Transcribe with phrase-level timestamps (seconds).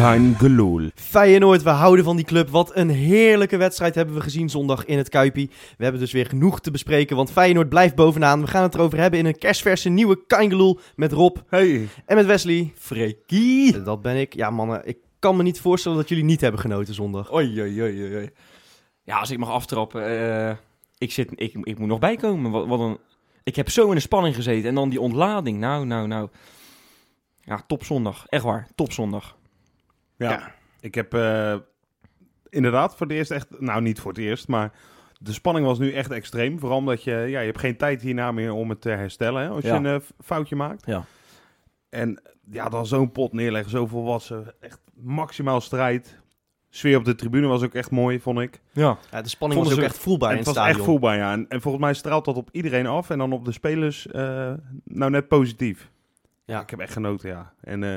[0.00, 0.90] Kein gelul.
[0.94, 2.48] Feyenoord, we houden van die club.
[2.48, 5.50] Wat een heerlijke wedstrijd hebben we gezien zondag in het Kuipie.
[5.76, 8.40] We hebben dus weer genoeg te bespreken, want Feyenoord blijft bovenaan.
[8.40, 11.88] We gaan het erover hebben in een kerstverse nieuwe Kaingeloel met Rob Hey.
[12.06, 12.72] en met Wesley.
[12.76, 13.72] Freaky.
[13.74, 14.34] Eh, Dat ben ik.
[14.34, 17.32] Ja mannen, ik kan me niet voorstellen dat jullie niet hebben genoten zondag.
[17.32, 18.30] Oei, oei, oei, oei, oei.
[19.02, 20.06] Ja, als ik mag aftrappen.
[20.48, 20.56] eh,
[20.98, 22.50] ik, zit, ik, ik moet nog bijkomen.
[22.50, 22.98] Wat, wat een,
[23.42, 24.68] ik heb zo in de spanning gezeten.
[24.68, 25.58] En dan die ontlading.
[25.58, 26.28] Nou, nou, nou.
[27.40, 28.26] Ja, topzondag.
[28.26, 29.38] Echt waar, topzondag.
[30.20, 30.30] Ja.
[30.30, 30.54] Ja.
[30.80, 31.54] Ik heb eh,
[32.48, 34.72] inderdaad voor het eerst echt, nou niet voor het eerst, maar
[35.20, 36.58] de spanning was nu echt extreem.
[36.58, 39.48] Vooral omdat je, ja, je hebt geen tijd hierna meer om het te herstellen hè,
[39.48, 39.74] als Ja.
[39.74, 40.86] je een eh, foutje maakt.
[40.86, 41.04] Ja.
[41.88, 46.18] En ja, dan zo'n pot neerleggen, zo volwassen, echt maximaal strijd.
[46.72, 48.60] Sfeer op de tribune was ook echt mooi, vond ik.
[48.72, 48.98] Ja.
[49.10, 51.32] Ja, de spanning was ook echt voelbaar En in het het was echt voelbaar, ja.
[51.32, 54.52] En, en volgens mij straalt dat op iedereen af en dan op de spelers eh,
[54.84, 55.90] nou net positief.
[56.44, 56.60] Ja.
[56.60, 57.52] Ik heb echt genoten, ja.
[57.60, 57.94] En eh,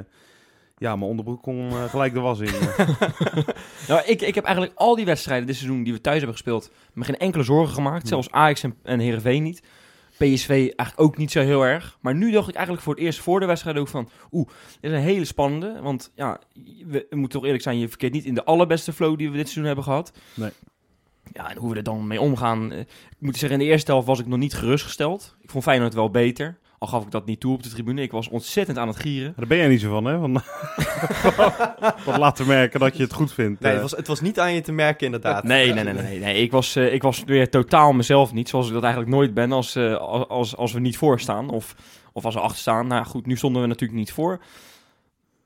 [0.84, 2.53] ja, mijn onderbroek kon eh, gelijk de was in.
[3.88, 6.72] Nou, ik, ik heb eigenlijk al die wedstrijden dit seizoen die we thuis hebben gespeeld,
[6.94, 8.08] me geen enkele zorgen gemaakt.
[8.08, 9.62] Zelfs Ajax en, en Heerenveen niet.
[10.17, 11.98] PSV eigenlijk ook niet zo heel erg.
[12.02, 14.09] Maar nu dacht ik eigenlijk voor het eerst voor de wedstrijd ook van...
[14.31, 14.48] Oeh,
[14.80, 15.81] dit is een hele spannende.
[15.81, 16.40] Want ja,
[16.86, 19.36] we, we moeten toch eerlijk zijn, je verkeert niet in de allerbeste flow die we
[19.36, 20.12] dit seizoen hebben gehad.
[20.34, 20.52] Nee.
[21.34, 22.72] Ja, en hoe we er dan mee omgaan...
[22.72, 22.88] eh, ik
[23.20, 25.36] moet zeggen, in de eerste helft was ik nog niet gerustgesteld.
[25.42, 26.58] Ik vond Feyenoord wel beter.
[26.84, 28.02] Al gaf ik dat niet toe op de tribune.
[28.02, 29.34] Ik was ontzettend aan het gieren.
[29.36, 30.20] Daar ben jij niet zo van, hè?
[30.20, 30.34] Van,
[32.06, 33.59] wat laten merken dat je het goed vindt.
[33.59, 33.81] Nee, eh.
[33.81, 35.44] het was, het was niet aan je te merken inderdaad.
[35.44, 36.42] Nee, nee, nee, nee.
[36.42, 39.52] Ik, was, eh, ik was weer totaal mezelf niet, zoals ik dat eigenlijk nooit ben
[39.52, 41.50] als, eh, als, als, als we niet voor staan.
[41.50, 41.75] Of,
[42.13, 42.88] of als we achter staan.
[42.88, 44.40] Nou ja, goed, nu stonden we natuurlijk niet voor.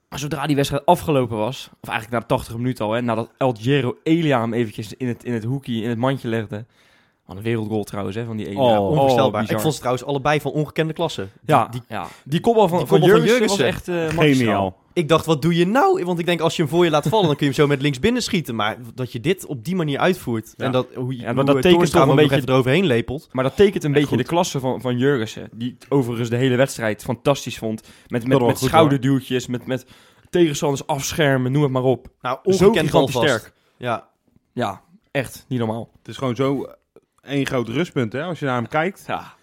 [0.09, 3.31] Maar zodra die wedstrijd afgelopen was, of eigenlijk na de 80 minuten al, hè, nadat
[3.37, 6.65] El Giro Elia hem eventjes in het, in het hoekje, in het mandje legde.
[7.27, 8.79] Wat een wereldgoal trouwens, hè, van die Elia.
[8.81, 9.41] Oh, Onvoorstelbaar.
[9.41, 9.55] bizar.
[9.55, 11.21] ik vond ze trouwens allebei van ongekende klasse.
[11.21, 14.07] Die- ja, die, ja, die kopbal van, die van, Jurgensen was echt eh.
[14.07, 14.77] Geniaal.
[14.93, 16.05] Ik dacht, wat doe je nou?
[16.05, 17.67] Want ik denk, als je hem voor je laat vallen, dan kun je hem zo
[17.67, 18.55] met links binnen schieten.
[18.55, 20.53] Maar dat je dit op die manier uitvoert.
[20.57, 20.65] Ja.
[20.65, 23.29] En dat, hoe je Ja, maar hoe dat het tekent toch een beetje- eroverheen lepelt.
[23.31, 24.17] Maar dat tekent een beetje goed.
[24.17, 25.49] de klasse van, van Jurgensen.
[25.53, 27.81] Die overigens de hele wedstrijd fantastisch vond.
[28.07, 29.85] Met, met, met schouderduwtjes, met, met
[30.29, 32.07] tegenstanders afschermen, noem het maar op.
[32.21, 33.53] Nou, Zo ongekend sterk.
[33.77, 34.07] Ja,
[34.53, 35.89] Ja, echt niet normaal.
[35.99, 36.73] Het is gewoon zo eh,
[37.27, 38.23] één groot rustpunt, hè?
[38.23, 39.03] Als je naar hem kijkt.
[39.07, 39.35] Ja,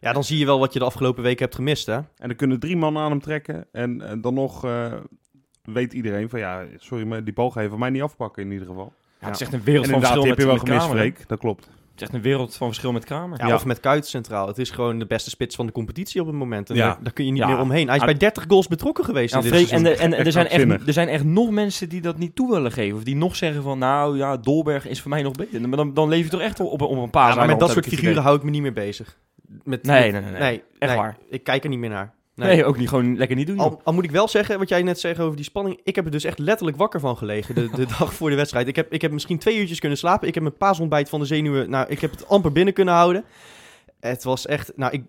[0.00, 1.94] ja, dan zie je wel wat je de afgelopen weken hebt gemist, hè?
[1.94, 3.66] En dan kunnen drie man aan hem trekken.
[3.72, 4.92] En, en dan nog eh,
[5.62, 8.50] weet iedereen van, ja, sorry, maar die bal ga je van mij niet afpakken in
[8.52, 8.92] ieder geval.
[9.20, 10.86] ja, het is echt een wereld en van verschil heb je wel gemist?
[10.86, 11.28] Freek.
[11.28, 11.70] Dat klopt.
[11.96, 13.38] Het is echt een wereld van verschil met Kramer.
[13.40, 13.54] Ja, Ja.
[13.54, 14.46] Of met Kuit centraal.
[14.46, 16.70] Het is gewoon de beste spits van de competitie op het moment.
[16.70, 16.86] En Ja.
[16.86, 17.48] daar, daar kun je niet Ja.
[17.48, 17.86] meer omheen.
[17.88, 20.24] Hij is bij 30 goals betrokken geweest Ja, in dit Freek, en, de, en, en
[20.26, 22.96] er, zijn echt, er zijn echt nog mensen die dat niet toe willen geven.
[22.96, 25.60] Of die nog zeggen van, nou ja, Dolberg is voor mij nog beter.
[25.68, 27.70] Maar dan, dan leef je toch echt op, op een paar Ja, maar met dat
[27.70, 29.16] soort figuren hou ik me niet meer bezig.
[29.62, 30.62] Met, Nee, met- nee, nee, nee.
[30.78, 31.16] Echt nee, waar.
[31.30, 32.14] Ik kijk er niet meer naar.
[32.36, 32.64] Nee.
[32.64, 32.88] ook niet.
[32.88, 33.58] Gewoon lekker niet doen.
[33.58, 35.80] Al, al moet ik wel zeggen, wat jij net zegt over die spanning.
[35.84, 38.68] Ik heb er dus echt letterlijk wakker van gelegen de, de dag voor de wedstrijd.
[38.68, 40.28] Ik heb, ik heb misschien twee uurtjes kunnen slapen.
[40.28, 41.70] Ik heb mijn paasontbijt van de zenuwen.
[41.70, 43.24] Nou, ik heb het amper binnen kunnen houden.
[44.00, 44.72] Het was echt.
[44.76, 45.02] Nou, ik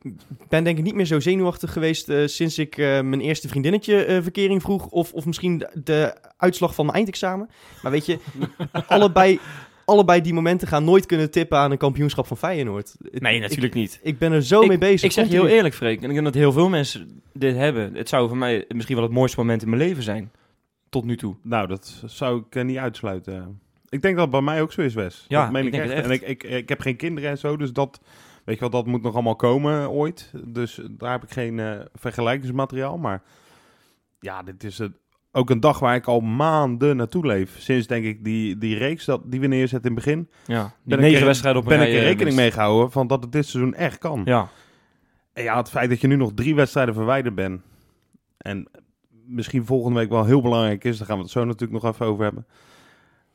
[0.49, 4.05] ben denk ik niet meer zo zenuwachtig geweest eh, sinds ik eh, mijn eerste vriendinnetje
[4.05, 4.87] eh, verkering vroeg.
[4.87, 7.49] Of, of misschien de, de uitslag van mijn eindexamen.
[7.81, 8.19] Maar weet je,
[8.87, 9.39] allebei,
[9.87, 12.95] allebei die momenten gaan nooit kunnen tippen aan een kampioenschap van Feyenoord.
[13.11, 13.99] Nee, natuurlijk niet.
[14.03, 15.03] Ik, ben er zo Ik- mee bezig.
[15.03, 15.97] Ik zeg je heel eerlijk, Freek.
[16.01, 17.95] En ik denk dat heel veel mensen dit hebben.
[17.95, 20.31] Het zou voor mij misschien wel het mooiste moment in mijn leven zijn.
[20.89, 21.35] Tot nu toe.
[21.43, 23.59] Nou, dat zou ik eh, niet uitsluiten.
[23.89, 25.25] Ik denk dat het bij mij ook zo is, Wes.
[25.27, 25.95] Ja, dat meen ik ik, denk echt.
[25.95, 26.21] het En echt.
[26.21, 27.99] ik, ik, ik heb geen kinderen en zo, dus dat,
[28.45, 30.31] weet je wel, dat moet nog allemaal komen ooit.
[30.45, 32.97] Dus daar heb ik geen eh, vergelijkingsmateriaal.
[32.97, 33.21] Maar
[34.19, 34.91] ja, dit is het,
[35.37, 37.59] ook een dag waar ik al maanden naartoe leef.
[37.59, 40.29] Sinds, denk ik, die, die reeks dat, die we neerzetten in het begin.
[40.45, 43.23] Ja, Ben ik negen wedstrijden op ben ik er eh, rekening mee gehouden van dat
[43.23, 44.21] het dit seizoen echt kan.
[44.25, 44.49] Ja,
[45.33, 47.61] En ja, het feit dat je nu nog drie wedstrijden verwijderd bent.
[48.37, 48.67] En
[49.25, 50.97] misschien volgende week wel heel belangrijk is.
[50.97, 52.45] Daar gaan we het zo natuurlijk nog even over hebben.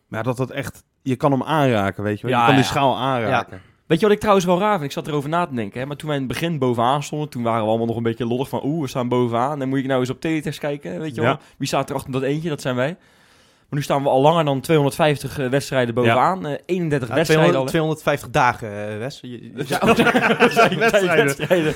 [0.09, 0.85] Maar dat dat echt...
[1.03, 2.37] Je kan hem aanraken, weet je wel.
[2.37, 2.71] Ja, je kan die ja.
[2.71, 3.61] schaal aanraken.
[3.87, 4.85] Weet je wat ik trouwens wel raar vind?
[4.85, 5.81] Ik zat erover na te denken.
[5.81, 5.87] Hè?
[5.87, 8.27] Maar toen wij in het begin bovenaan stonden, toen waren we allemaal nog een beetje
[8.27, 8.61] lollig van...
[8.65, 9.59] Oeh, we staan bovenaan.
[9.59, 11.31] Dan moet ik nou eens op teletext kijken, weet je wel.
[11.31, 11.39] Ja.
[11.59, 12.49] Wie staat er achter dat eentje?
[12.49, 12.97] Dat zijn wij.
[13.69, 16.47] Maar nu staan we al langer dan 250 eh, wedstrijden bovenaan.
[16.47, 17.65] Eh, 31 Ja, wedstrijden al.
[17.65, 19.19] 200 250 dagen, eh, Wes.
[19.23, 19.95] Je- je- Ja,
[20.51, 21.25] zijn Wedstrijden.
[21.25, 21.75] wedstrijden.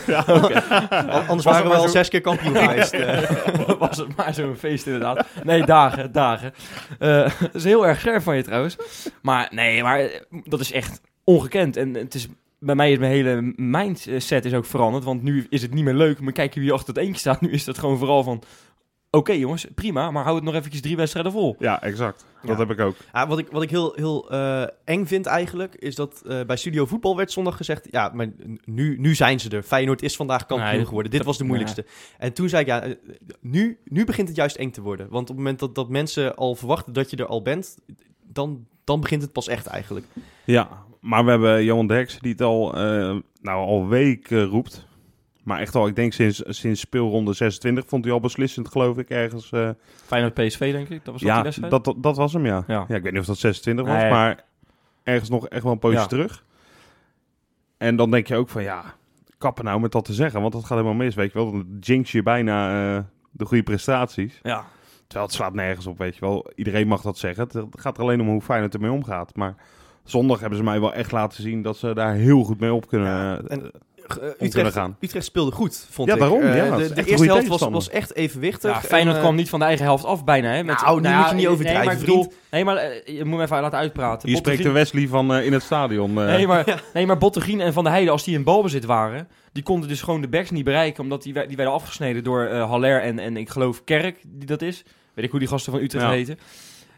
[0.91, 2.97] An- Anders waren we al zo- zes keer kampioen geweest.
[3.79, 5.27] was het maar zo'n feest inderdaad.
[5.45, 6.53] Nee, dagen, dagen.
[6.99, 7.09] Eh,
[7.41, 8.77] dat is heel erg scherp van je trouwens.
[9.23, 10.09] Maar nee, maar
[10.45, 11.77] dat is echt ongekend.
[11.77, 12.29] En het is,
[12.59, 15.05] bij mij is mijn hele mindset is ook veranderd.
[15.05, 16.21] Want nu is het niet meer leuk.
[16.21, 17.41] Maar kijk wie achter het eentje staat.
[17.41, 18.43] Nu is het gewoon vooral van...
[19.11, 20.11] Oké jongens, prima.
[20.11, 21.57] Maar hou het nog eventjes drie wedstrijden vol.
[21.59, 22.25] Ja, exact.
[22.43, 22.67] Dat Ja.
[22.67, 22.97] heb ik ook.
[23.13, 26.57] Ja, wat ik, wat ik heel, heel eh, eng vind eigenlijk, is dat eh, bij
[26.57, 27.89] Studio Voetbal werd zondag gezegd...
[27.91, 28.29] Ja, maar
[28.65, 29.63] nu, nu zijn ze er.
[29.63, 31.11] Feyenoord is vandaag kampioen Nee, geworden.
[31.11, 31.85] Dit dat- was de moeilijkste.
[32.19, 32.95] En toen zei ik, ja, eh,
[33.41, 35.07] nu, nu begint het juist eng te worden.
[35.09, 37.77] Want op het moment dat, dat mensen al verwachten dat je er al bent...
[38.33, 40.07] Dan, dan begint het pas echt eigenlijk.
[40.45, 40.69] Ja,
[41.01, 42.81] maar we hebben Johan Derksen die het al, eh,
[43.41, 44.87] nou, al weken roept.
[45.43, 49.11] Maar echt al, ik denk sinds, sinds speelronde 26 vond hij al beslissend, geloof ik,
[49.11, 49.53] ergens.
[49.53, 49.71] eh,
[50.05, 51.05] Feyenoord PSV denk ik.
[51.05, 51.71] Dat was die ja, wedstrijd?
[51.71, 52.65] dat, dat, dat was hem, ja.
[52.67, 52.85] Ja.
[52.89, 52.95] ja.
[52.97, 54.11] ik weet niet of dat 26 was, Nee.
[54.11, 54.45] maar
[55.03, 56.07] ergens nog echt wel een poosje Ja.
[56.07, 56.45] terug.
[57.77, 58.85] En dan denk je ook van, ja,
[59.39, 61.51] kappen nou met dat te zeggen, want dat gaat helemaal mis, weet je wel.
[61.53, 64.41] Dan jinx je bijna eh, de goede prestaties.
[64.43, 64.65] Ja.
[65.07, 66.51] Terwijl het slaat nergens op, weet je wel.
[66.55, 67.43] Iedereen mag dat zeggen.
[67.53, 69.35] Het gaat er alleen om hoe fijn het ermee omgaat.
[69.37, 69.55] Maar
[70.05, 72.89] zondag hebben ze mij wel echt laten zien dat ze daar heel goed mee op
[72.89, 73.71] kunnen, Ja, eh, en-
[74.41, 74.97] Utrecht, gaan.
[75.01, 76.21] Utrecht speelde goed, vond Ja, ik.
[76.21, 76.77] daarom, Eh, ja.
[76.77, 78.71] De de eerste helft was, echt evenwichtig.
[78.71, 80.49] Ja, Feyenoord En, eh, kwam niet van de eigen helft af bijna.
[80.51, 83.45] Hè, met, Nou, nu moet je niet overdrijven, Nee, maar, nee, eh, je moet me
[83.45, 84.29] even laten uitpraten.
[84.29, 86.09] Hier spreekt de Wesley van eh, in het stadion.
[86.21, 86.27] eh.
[86.27, 89.29] Nee, maar, nee, maar Bottegien en Van der Heijden, als die in balbezit waren...
[89.53, 91.03] die konden dus gewoon de backs niet bereiken...
[91.03, 94.63] omdat die, die werden afgesneden door eh Haller en, en ik geloof Kerk, die dat
[94.63, 94.83] is.
[95.15, 96.35] Weet ik hoe die gasten van Utrecht Ja.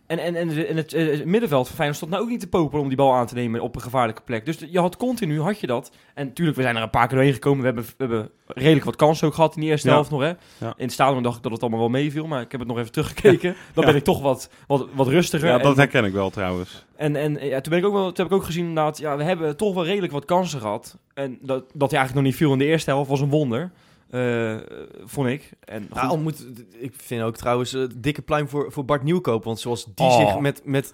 [0.08, 2.48] En, en, en, de- en het eh, middenveld van Feyenoord stond nou ook niet te
[2.48, 2.82] popelen...
[2.82, 4.46] om die bal aan te nemen op een gevaarlijke plek.
[4.46, 5.90] Dus je had continu, had je dat.
[6.14, 7.58] En natuurlijk, we zijn er een paar keer doorheen gekomen.
[7.60, 9.94] We hebben, we hebben redelijk wat kansen ook gehad in die eerste Ja.
[9.94, 10.26] helft nog, hè.
[10.26, 10.36] Ja.
[10.60, 12.26] In het stadion dacht ik dat het allemaal wel meeviel...
[12.26, 13.54] maar ik heb het nog even teruggekeken.
[13.74, 15.48] Dan ben ik toch wat, wat, wat rustiger.
[15.48, 16.84] ja, en dat herken ik wel trouwens.
[16.96, 19.16] en, en ja, toen, ben ik ook wel, toen heb ik ook gezien inderdaad, ja,
[19.16, 20.98] we hebben toch wel redelijk wat kansen gehad.
[21.14, 23.70] En dat, dat hij eigenlijk nog niet viel in de eerste helft was een wonder,
[24.10, 24.56] eh,
[25.04, 25.50] vond ik.
[25.64, 26.46] En Nou, al moet,
[26.78, 29.44] ik vind ook trouwens eh, dikke pluim voor, voor Bart Nieuwkoop.
[29.44, 30.18] Want zoals die Oh.
[30.28, 30.92] zich met, met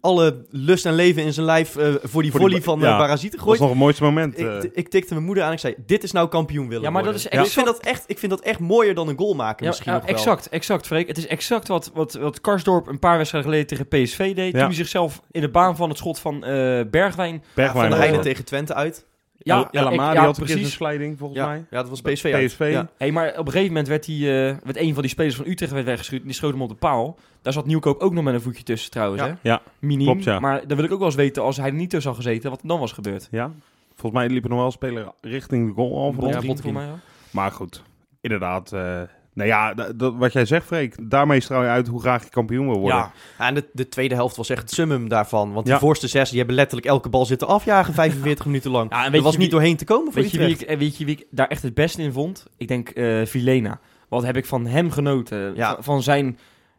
[0.00, 2.96] alle lust en leven in zijn lijf eh, voor die Voor volley van ja.
[2.96, 3.60] Parasieten Dat was gooit.
[3.60, 4.38] nog het mooiste moment.
[4.38, 6.90] Ik, ik tikte mijn moeder aan en ik zei, dit is nou kampioen willen Ja,
[6.90, 9.34] maar dat is ik, vind dat echt, ik vind dat echt mooier dan een goal
[9.34, 10.16] maken ja, misschien ja, nog wel.
[10.16, 11.08] exact, exact, Freek.
[11.08, 14.52] Het is exact wat, wat, wat Karsdorp een paar wedstrijden geleden tegen PSV deed.
[14.52, 14.58] Ja.
[14.58, 17.34] Toen hij zichzelf in de baan van het schot van eh, Bergwijn...
[17.34, 18.22] Ja, Bergwijn van de dat.
[18.22, 19.06] tegen Twente uit.
[19.46, 20.72] Ja, El- El ik- Amadi ja, had een precies.
[20.72, 21.64] sliding, volgens Ja, mij.
[21.70, 22.44] ja, dat was PSV.
[22.46, 22.68] PSV.
[22.72, 22.88] Ja.
[22.98, 25.46] Hey, maar op een gegeven moment werd, hij, eh, werd een van die spelers van
[25.46, 26.24] Utrecht werd weggeschoten.
[26.26, 27.18] Die schoot hem op de paal.
[27.42, 29.22] Daar zat Nieuwkoop ook nog met een voetje tussen trouwens.
[29.22, 29.28] Ja.
[29.28, 29.34] Hè?
[29.42, 30.06] Ja, Miniem.
[30.06, 30.38] klopt, ja.
[30.38, 32.50] Maar dan wil ik ook wel eens weten, als hij er niet tussen had gezeten,
[32.50, 33.28] wat er dan was gebeurd.
[33.30, 33.52] Ja.
[33.94, 36.12] Volgens mij liep er nog wel een speler richting de goal al.
[36.12, 36.98] voor mij ook.
[37.30, 37.82] Maar goed,
[38.20, 38.72] inderdaad.
[38.72, 39.00] eh
[39.36, 41.10] nou ja, dat- wat jij zegt, Freek.
[41.10, 42.98] Daarmee straal je uit hoe graag je kampioen wil worden.
[43.38, 45.52] Ja, en de, de tweede helft was echt het summum daarvan.
[45.52, 45.80] Want die Ja.
[45.80, 48.90] voorste zes, die hebben letterlijk elke bal zitten afjagen 45 minuten lang.
[48.92, 50.96] Ja, en er was niet doorheen te komen voor weet je, wie ik, en weet
[50.96, 52.46] je wie ik daar echt het beste in vond?
[52.56, 53.80] Ik denk eh Vilena.
[54.08, 55.54] Wat heb ik van hem genoten?
[55.54, 55.74] Ja.
[55.74, 56.38] Van, van zijn,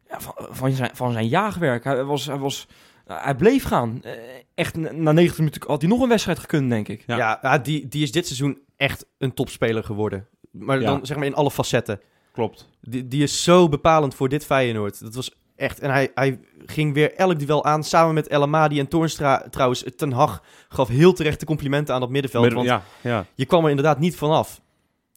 [0.09, 1.83] ja, van, van zijn, van zijn jaagwerk.
[1.83, 2.67] Hij, was, hij, was,
[3.05, 3.99] hij bleef gaan.
[4.03, 4.11] Eh,
[4.55, 7.03] echt, na na 90 minuten had hij nog een wedstrijd gekund, denk ik.
[7.07, 7.39] Ja.
[7.41, 10.27] Ja, die, die is dit seizoen echt een topspeler geworden.
[10.51, 10.85] Maar Ja.
[10.85, 11.99] dan zeg maar in alle facetten.
[12.37, 12.69] Klopt.
[12.81, 15.01] Die, die is zo bepalend voor dit Feyenoord.
[15.01, 15.79] Dat was echt...
[15.79, 19.45] En hij, hij ging weer elk duel aan, samen met El Amadi en Toornstra.
[19.49, 22.53] Trouwens, Ten Hag gaf heel terecht de complimenten aan dat middenveld.
[22.53, 23.25] Want ja, ja.
[23.35, 24.61] je kwam er inderdaad niet vanaf.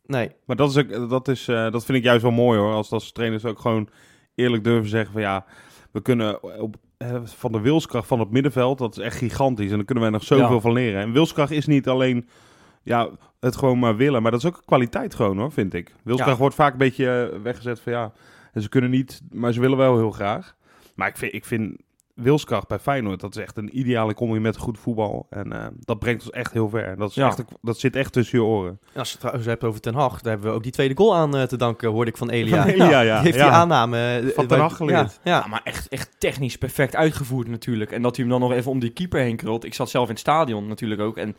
[0.07, 0.31] Nee.
[0.47, 2.73] Maar dat, is ook, dat, is, eh, dat vind ik juist wel mooi hoor.
[2.73, 3.89] Als, als trainers ook gewoon
[4.35, 5.45] eerlijk durven zeggen van ja,
[5.91, 9.71] we kunnen op, eh, van de wilskracht van het middenveld, dat is echt gigantisch.
[9.71, 10.61] En daar kunnen wij nog zoveel Ja.
[10.61, 11.01] van leren.
[11.01, 12.29] En wilskracht is niet alleen
[12.83, 15.95] ja, het gewoon maar willen, maar dat is ook een kwaliteit gewoon hoor, vind ik.
[16.03, 16.39] Wilskracht Ja.
[16.41, 18.13] wordt vaak een beetje eh, weggezet van ja,
[18.55, 20.55] ze kunnen niet, maar ze willen wel heel graag.
[20.95, 21.77] Maar ik vind, ik vind
[22.15, 25.27] wilskracht bij Feyenoord, dat is echt een ideale combi met goed voetbal.
[25.31, 26.97] En eh, dat brengt ons echt heel ver.
[26.97, 27.27] Dat, is Ja.
[27.27, 28.79] echt, dat zit echt tussen je oren.
[28.93, 30.97] En als je het trouwens hebt over Ten Hag, daar hebben we ook die tweede
[30.97, 32.63] goal aan eh, te danken, hoorde ik van Elia.
[32.63, 33.15] Van Elia, ja.
[33.15, 33.45] Die heeft Ja.
[33.45, 34.33] die aanname...
[34.35, 35.21] Van Ten Hag geleerd.
[35.25, 35.47] Ja, Ja, ja.
[35.47, 37.93] maar echt, echt technisch perfect uitgevoerd natuurlijk.
[37.93, 39.65] En dat hij hem dan nog even om die keeper heen krult.
[39.65, 41.17] Ik zat zelf in het stadion natuurlijk ook.
[41.17, 41.37] En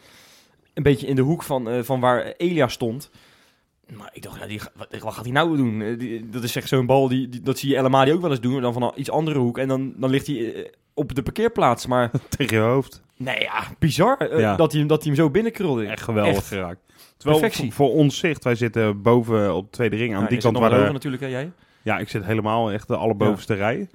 [0.74, 3.12] een beetje in de hoek van, eh, van waar Elia stond.
[3.98, 5.82] Maar ik dacht, ja, die, wat, wat gaat hij nou doen?
[5.82, 8.22] Eh, die- dat is echt zo'n bal, die, die- dat zie je El Amadi ook
[8.22, 8.52] wel eens doen.
[8.54, 9.58] maar Dan van een iets andere hoek.
[9.58, 11.86] En dan, dan ligt hij eh, op de parkeerplaats.
[11.88, 13.02] Maar Tegen je hoofd.
[13.18, 14.56] nee, ja, bizar Ja.
[14.56, 15.86] dat, hij, hem- dat hij hem zo binnenkrulde.
[15.86, 16.48] Echt geweldig Echt.
[16.48, 16.80] geraakt.
[17.18, 17.74] Terwijl Perfectie.
[17.74, 20.76] voor, ons zicht, wij zitten boven op de tweede ring aan die kant waar de,
[20.76, 21.52] hoger natuurlijk, hè, jij?
[21.82, 23.90] Ja, ik zit helemaal echt de allerbovenste rij.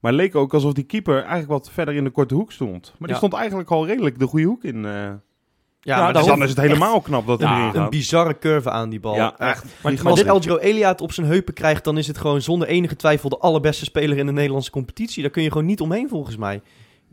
[0.00, 2.82] Maar het leek ook alsof die keeper eigenlijk wat verder in de korte hoek stond.
[2.86, 3.16] Maar die Ja.
[3.16, 4.84] stond eigenlijk al redelijk de goede hoek in.
[5.86, 7.90] Ja, Ja, maar dan is het helemaal knap dat hij Ja, erin een gaat.
[7.90, 9.14] bizarre curve aan die bal.
[9.14, 9.64] Ja, echt.
[9.64, 12.18] Maar, Maar maar als dit- Eldro Elia het op zijn heupen krijgt, dan is het
[12.18, 15.22] gewoon zonder enige twijfel de allerbeste speler in de Nederlandse competitie.
[15.22, 16.60] Daar kun je gewoon niet omheen volgens mij.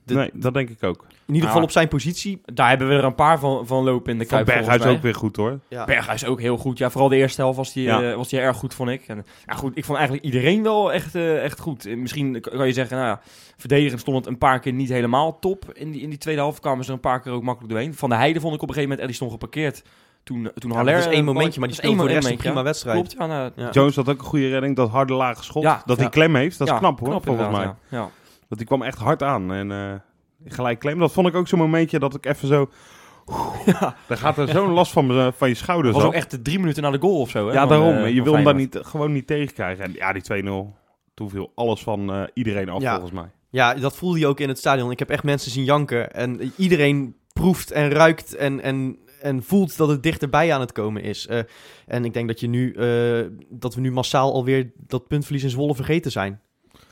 [0.06, 1.06] De- Nee, dat denk ik ook.
[1.26, 2.42] In ieder geval op zijn positie.
[2.54, 4.46] daar hebben we er een paar van, van lopen in de Van Kuip.
[4.46, 5.60] Berghuis ook weer goed hoor.
[5.68, 5.86] Ja.
[5.86, 6.78] Berghuis ook heel goed.
[6.78, 8.02] Ja, vooral de eerste helft was die, Ja.
[8.12, 9.08] eh, was die erg goed, vond ik.
[9.08, 11.86] En, ja, goed, ik vond eigenlijk iedereen wel echt, eh, echt goed.
[11.86, 13.22] Eh, Misschien kan je zeggen, nou ja,
[13.58, 15.66] verdedigend stond het een paar keer niet helemaal top.
[15.74, 17.94] In die, in die tweede helft kwamen ze er een paar keer ook makkelijk doorheen.
[17.94, 19.84] Van de Heide vond ik op een gegeven moment, en die stond geparkeerd.
[20.24, 20.94] Toen, toen Ja, Haller...
[20.94, 22.64] dat is één momentje, maar die speelt voor de één rest een prima ja.
[22.64, 22.96] wedstrijd.
[22.98, 23.26] Klopt, ja.
[23.26, 23.70] Nou, Ja.
[23.70, 25.64] Jones had ook een goede redding, dat harde lage schot.
[25.64, 27.74] Ja, dat hij klem heeft, dat is ja, knap hoor, volgens mij.
[27.90, 28.10] Ja.
[28.54, 28.58] Ja.
[28.58, 29.94] Want die kwam echt hard aan en eh,
[30.54, 31.00] gelijk klem.
[31.00, 32.70] Dat vond ik ook zo'n momentje dat ik even zo...
[34.08, 36.42] Dan gaat er zo'n last van, me- van je Dat schouders was ook echt de
[36.42, 37.48] drie minuten na de goal of zo.
[37.48, 37.96] Hè, Ja, daarom.
[37.98, 39.84] eh, je wil hem daar niet, gewoon niet tegenkrijgen.
[39.86, 40.74] En ja, die 2-0,
[41.14, 42.92] toen viel alles van eh, iedereen af Ja.
[42.92, 43.30] volgens mij.
[43.50, 44.92] Ja, dat voelde je ook in het stadion.
[44.92, 46.12] Ik heb echt mensen zien janken.
[46.14, 51.02] En iedereen proeft en ruikt en, en, en voelt dat het dichterbij aan het komen
[51.02, 51.28] is.
[51.28, 51.40] Eh,
[51.88, 55.50] en ik denk dat, je nu, eh, dat we nu massaal alweer dat puntverlies in
[55.50, 56.42] Zwolle vergeten zijn.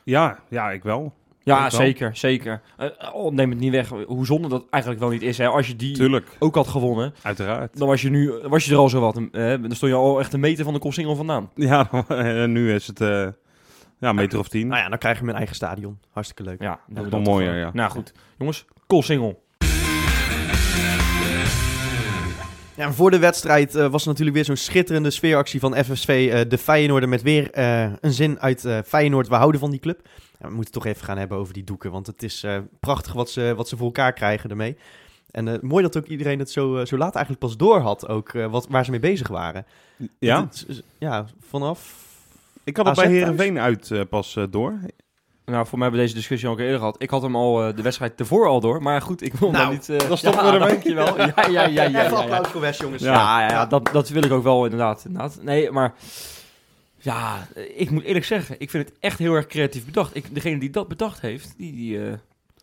[0.03, 1.13] Ja, ja, ik wel.
[1.43, 2.61] Ja, zeker, zeker.
[2.77, 5.37] Eh, oh, neem het niet weg hoe zonde dat eigenlijk wel niet is.
[5.37, 5.47] Hè.
[5.47, 7.77] Als je die Tuurlijk, ook had gewonnen, uiteraard.
[7.77, 9.17] dan was je nu was je er al zo wat.
[9.17, 11.49] eh, dan stond je al echt een meter van de Koolsingel vandaan.
[11.55, 13.27] Ja, en nu is het eh,
[13.99, 14.67] ja, een meter of tien.
[14.67, 15.99] Nou ja, dan krijgen we een eigen stadion.
[16.11, 16.61] Hartstikke leuk.
[16.61, 17.59] Ja, doen we nog dat mooier, eh.
[17.59, 17.69] ja.
[17.73, 19.43] Nou goed, jongens, Koolsingel.
[22.81, 26.29] Ja, en voor de wedstrijd eh, was er natuurlijk weer zo'n schitterende sfeeractie van FSV.
[26.31, 29.27] eh, de Feyenoorder met weer eh, een zin uit Feyenoord.
[29.27, 29.99] We houden van die club.
[30.39, 31.91] Ja, we moeten het toch even gaan hebben over die doeken.
[31.91, 32.45] Want het is
[32.79, 34.77] prachtig wat ze, wat ze voor elkaar krijgen ermee.
[35.31, 38.07] En mooi dat ook iedereen het zo, zo laat eigenlijk pas door had.
[38.07, 39.65] Ook wat, waar ze mee bezig waren.
[40.19, 42.05] Ja, Het ja, vanaf...
[42.63, 43.13] ik had het AZ bij?
[43.13, 44.79] Herenveen uit pas door.
[45.51, 46.95] Nou, voor mij hebben we deze discussie al eerder gehad.
[47.01, 48.81] Ik had hem al eh, de wedstrijd ervoor al door.
[48.81, 49.89] Maar goed, ik wil Nou, niet...
[49.89, 50.67] eh, dan stoppen we ermee.
[50.69, 51.17] Dankjewel.
[51.17, 51.81] Ja, ja, ja, ja.
[51.83, 52.23] ja, Even ja.
[52.23, 53.03] applaus voor Wes, jongens.
[53.03, 53.13] Ja.
[53.13, 55.37] Ja, ja, ja, dat, dat wil ik ook wel inderdaad, inderdaad.
[55.41, 55.93] Nee, maar
[56.97, 60.15] ja, ik moet eerlijk zeggen, ik vind het echt heel erg creatief bedacht.
[60.15, 62.13] Ik, degene die dat bedacht heeft, die, die, eh,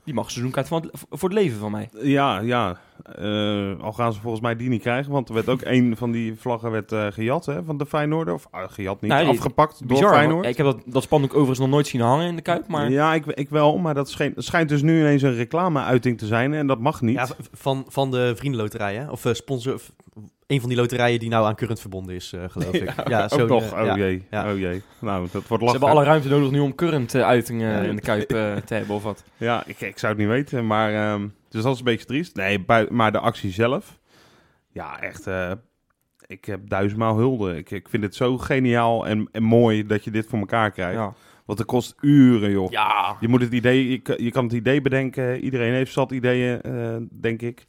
[0.08, 1.88] die mag seizoenkaart van het, voor het leven van mij.
[2.02, 2.78] Ja, ja.
[3.16, 6.10] Eh, al gaan ze volgens mij die niet krijgen, want er werd ook een van
[6.10, 8.34] die vlaggen werd, eh, gejat hè, van de Feyenoorder.
[8.34, 10.08] Of ah, gejat niet, die- afgepakt door.
[10.08, 10.46] Feyenoord.
[10.46, 12.90] Ik heb dat, dat spandoek overigens nog nooit zien hangen in de Kuip, maar...
[12.90, 16.54] Ja, ik, ik wel, maar dat schijnt, schijnt dus nu ineens een reclame-uiting te zijn
[16.54, 17.16] en dat mag niet.
[17.16, 19.10] Ja, van, van de vriendenloterij, hè?
[19.10, 19.74] Of eh, sponsor...
[19.74, 19.92] of
[20.48, 23.08] een van die loterijen die nou aan Current verbonden is, eh, geloof ik.
[23.08, 23.96] Ja, ook zo'n, nog, eh, oh ja.
[23.96, 24.52] jee, ja.
[24.52, 24.82] oh jee.
[25.00, 25.70] Nou, dat wordt Ze lachen.
[25.70, 27.42] hebben alle ruimte nodig nu om current eh,
[27.88, 29.24] in de Kuip te hebben of wat.
[29.36, 30.92] Ja, ik, ik zou het niet weten, maar...
[30.94, 32.36] ehm, dus dat is een beetje triest.
[32.36, 33.98] Nee, maar de actie zelf...
[34.72, 35.26] Ja, echt...
[35.26, 35.50] eh,
[36.26, 37.56] ik heb duizendmaal hulde.
[37.56, 40.94] Ik, ik vind het zo geniaal en, en mooi dat je dit voor elkaar krijgt.
[40.98, 41.14] Ja.
[41.44, 42.70] Want het kost uren, joh.
[42.70, 43.16] ja.
[43.20, 45.40] Je moet het idee, je, kan- je kan het idee bedenken.
[45.40, 47.66] Iedereen heeft zat ideeën, eh, denk ik.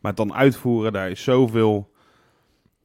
[0.00, 1.90] Maar het dan uitvoeren, daar is zoveel.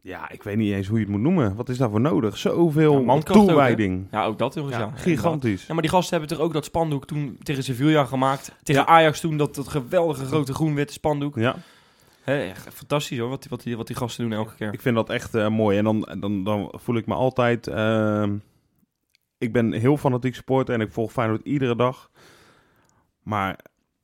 [0.07, 1.55] Ja, ik weet niet eens hoe je het moet noemen.
[1.55, 2.37] Wat is daarvoor nodig?
[2.37, 4.07] Zoveel Ja, mankracht ook, toewijding.
[4.11, 4.79] Ja, ook dat eens, ja.
[4.79, 5.65] ja, gigantisch.
[5.65, 8.51] Ja, maar die gasten hebben toch ook dat spandoek toen tegen Sevilla gemaakt.
[8.63, 8.87] Tegen Ja.
[8.87, 11.35] Ajax toen, dat, dat geweldige grote groen-witte spandoek.
[11.35, 11.55] Ja,
[12.21, 14.73] Hè, echt fantastisch hoor, wat die, wat, die, wat die gasten doen elke keer.
[14.73, 15.77] ik vind dat echt eh, mooi.
[15.77, 17.67] En dan, dan, dan voel ik me altijd.
[17.67, 18.35] ehm,
[19.37, 22.09] ik ben heel fanatiek supporter en ik volg Feyenoord iedere dag.
[23.23, 23.59] Maar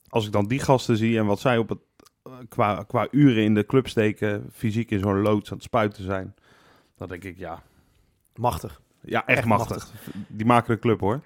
[0.07, 1.79] als ik dan die gasten zie en wat zij op het,
[2.49, 6.35] qua, qua uren in de club steken, fysiek in zo'n loods aan het spuiten zijn,
[6.97, 7.63] dan denk ik ja,
[8.35, 8.81] Machtig.
[9.01, 9.91] ja echt, Echt machtig.
[10.27, 11.21] Die maken de club hoor.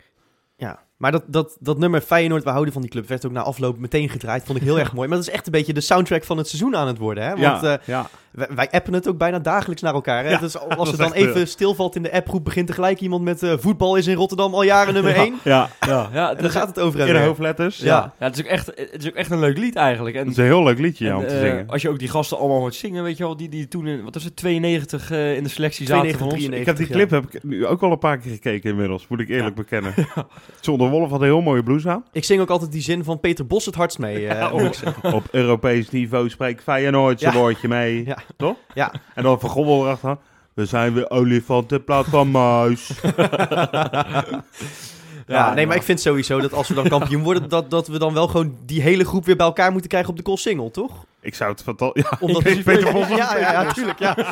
[0.55, 3.41] Ja, maar dat, dat, dat nummer Feyenoord, we houden van die club, werd ook na
[3.41, 4.43] afloop meteen gedraaid.
[4.43, 5.07] Vond ik heel erg mooi.
[5.07, 7.23] Maar dat is echt een beetje de soundtrack van het seizoen aan het worden.
[7.23, 7.29] Hè?
[7.29, 8.09] Want ja, eh, ja.
[8.31, 10.23] wij, wij appen het ook bijna dagelijks naar elkaar.
[10.23, 10.29] Hè?
[10.29, 13.23] Ja, dus als het dan echt, even eh, stilvalt in de appgroep, begint tegelijk iemand
[13.23, 15.21] met eh, voetbal is in Rotterdam al jaren nummer Ja.
[15.23, 15.35] 1.
[15.43, 15.69] ja.
[15.87, 17.77] Ja, ja, En dan gaat het over In de hoofdletters.
[17.77, 18.13] Ja.
[18.19, 20.15] ja het, is ook echt, het is ook echt een leuk lied eigenlijk.
[20.15, 21.67] En, Het is een heel leuk liedje en, om te eh, zingen.
[21.67, 24.03] als je ook die gasten allemaal hoort zingen, weet je wel, die, die toen in,
[24.03, 26.37] wat was het, 92 eh, in de selectie zaten 92, van ons.
[26.37, 26.59] 93.
[26.59, 29.19] Ik heb die clip heb ik nu ook al een paar keer gekeken inmiddels, moet
[29.19, 29.93] ik eerlijk bekennen.
[30.59, 32.03] Zonder Wolf had een heel mooie blouse aan.
[32.11, 34.27] Ik zing ook altijd die zin van Peter Bos het hardst mee.
[34.27, 35.13] eh, Ja, zeggen.
[35.13, 37.39] Op Europees niveau spreekt Feyenoord zijn Ja.
[37.39, 38.05] woordje mee.
[38.05, 38.17] Ja.
[38.37, 38.55] Toch?
[38.73, 38.91] Ja.
[39.15, 40.17] En dan Van Gommel erachter.
[40.53, 42.91] We zijn weer olifant in plaats van muis.
[45.27, 47.99] Ja, nee, maar ik vind sowieso dat als we dan kampioen worden, dat, dat we
[47.99, 50.71] dan wel gewoon die hele groep weer bij elkaar moeten krijgen op de call single,
[50.71, 51.05] toch?
[51.21, 52.03] Ik zou het fantastisch...
[52.09, 54.15] Ja, Omdat Peter- Peter Bos ja, ja, tuurlijk, ja.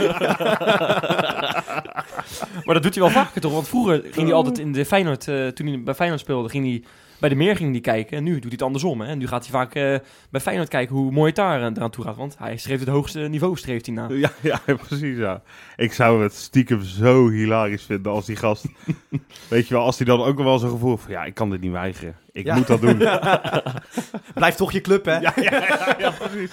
[2.65, 3.51] Maar dat doet hij wel vaker toch?
[3.53, 6.65] Want vroeger ging hij altijd in de Feyenoord, eh, toen hij bij Feyenoord speelde, ging
[6.65, 6.83] hij
[7.19, 9.01] bij de meer ging hij kijken en nu doet hij het andersom.
[9.01, 9.07] Hè?
[9.07, 9.95] En nu gaat hij vaak eh,
[10.29, 12.15] bij Feyenoord kijken hoe mooi het daar eh, eraan toe gaat.
[12.15, 14.07] Want hij streeft het hoogste niveau streeft hij na.
[14.09, 15.41] Ja, ja, precies, ja.
[15.75, 18.65] Ik zou het stiekem zo hilarisch vinden als die gast...
[19.49, 21.11] weet je wel, als hij dan ook wel zo'n gevoel van...
[21.11, 22.15] Ja, ik kan dit niet weigeren.
[22.35, 22.55] Ik Ja.
[22.55, 22.97] moet dat doen.
[24.33, 25.19] Blijf toch je club, hè?
[25.25, 26.51] Ja, ja, ja, ja, precies.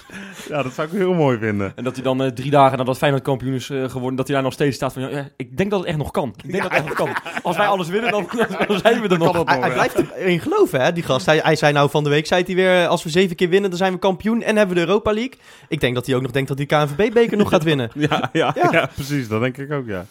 [0.48, 1.72] Ja, dat zou ik heel mooi vinden.
[1.76, 4.34] En dat hij dan eh, drie dagen nadat Feyenoord kampioen is eh, geworden, dat hij
[4.34, 6.34] daar nog steeds staat van, ja, ik denk dat het echt nog kan.
[6.44, 7.16] Ik denk dat het echt nog kan.
[7.42, 8.26] Als wij alles winnen, dan,
[8.68, 9.42] dan zijn we er nog.
[9.44, 11.26] Hij, hij blijft erin geloven, hè, die gast.
[11.26, 13.70] Hij, hij zei nou van de week, zei hij weer, als we zeven keer winnen,
[13.70, 15.34] dan zijn we kampioen en hebben we de Europa League.
[15.68, 17.90] Ik denk dat hij ook nog denkt dat hij KNVB-beker nog gaat winnen.
[17.94, 18.68] Ja, ja, Ja.
[18.72, 18.86] ja.
[18.94, 19.28] precies.
[19.28, 20.04] Dat denk ik ook, ja.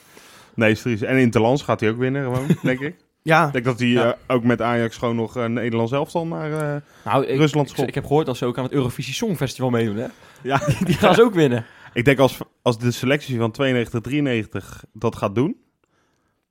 [0.54, 1.02] Nee, Stries.
[1.02, 2.96] En Interlands gaat hij ook winnen, gewoon, denk ik.
[3.24, 4.06] Ja, Ik denk dat hij Ja.
[4.28, 6.52] eh, ook met Ajax gewoon nog een Nederlands elftal naar...
[6.76, 7.88] eh, Nou, ik, Rusland schopt.
[7.88, 10.08] ik heb gehoord dat ze ook aan het Eurovisie Songfestival meedoen, hè?
[10.50, 11.66] ja, Die gaan ze ook winnen.
[11.94, 15.56] ik denk als, als de selectie van 92, 93 dat gaat doen...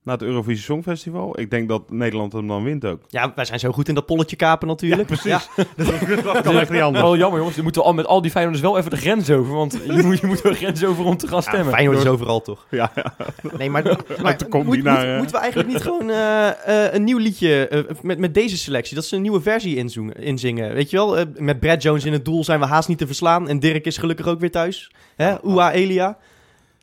[0.03, 1.39] Naar het Eurovisie Songfestival.
[1.39, 3.01] Ik denk dat Nederland hem dan wint ook.
[3.09, 5.09] ja, wij zijn zo goed in dat polletje kapen natuurlijk.
[5.09, 5.49] Ja, precies.
[6.23, 7.03] dat kan echt niet anders.
[7.03, 7.55] Wel jammer, jongens.
[7.55, 9.53] Dan moeten we al met al die Feyenoorders wel even de grens over.
[9.55, 11.73] Want je moet, je moet de grens over om te gaan Ja, stemmen.
[11.73, 12.65] Feyenoord is overal toch.
[12.69, 13.13] Ja, ja.
[13.57, 16.09] Nee, maar, maar toen komt moet- die naar, moet- eh, moeten we eigenlijk niet gewoon
[16.09, 16.47] eh,
[16.85, 20.13] eh, een nieuw liedje eh, met, met deze selectie, dat ze een nieuwe versie inzoen-
[20.13, 20.73] inzingen?
[20.73, 23.47] Weet je wel, met Brad Jones in het doel zijn we haast niet te verslaan
[23.49, 24.91] en Dirk is gelukkig ook weer thuis.
[25.15, 25.33] Hè?
[25.43, 26.17] Oea Elia.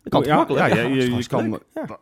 [0.08, 0.44] Kan ja?
[0.48, 1.58] Ja, ja, je, kan,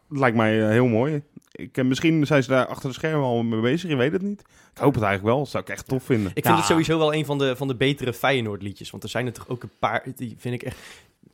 [0.08, 1.22] lijkt mij eh, heel mooi.
[1.52, 4.22] Ik, eh, misschien zijn ze daar achter de schermen al mee bezig, je weet het
[4.22, 4.40] niet.
[4.74, 6.30] Ik hoop het eigenlijk wel, dat zou ik echt tof vinden.
[6.34, 9.08] Ik vind het sowieso wel een van de, van de betere Feyenoord liedjes, want er
[9.08, 10.76] zijn er toch ook een paar, die vind ik echt...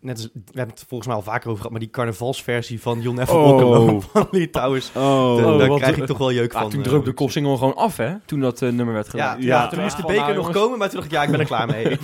[0.01, 3.01] Net als, we hebben het volgens mij al vaker over gehad, maar die carnavalsversie van
[3.01, 3.31] Jon F.
[3.31, 4.01] Oh.
[4.13, 6.71] Van Litouwers, Oh, daar- Oh, krijg ik toch wel jeuk Ja, van.
[6.71, 8.15] toen eh, droop de kopsingel gewoon af, hè?
[8.25, 9.41] Toen dat nummer werd Ja, gedaan.
[9.43, 9.69] ja, Ja.
[9.69, 10.63] toen moest de beker nou, nog jongens.
[10.63, 11.99] komen, maar toen dacht ik, ja, ik ben er klaar mee.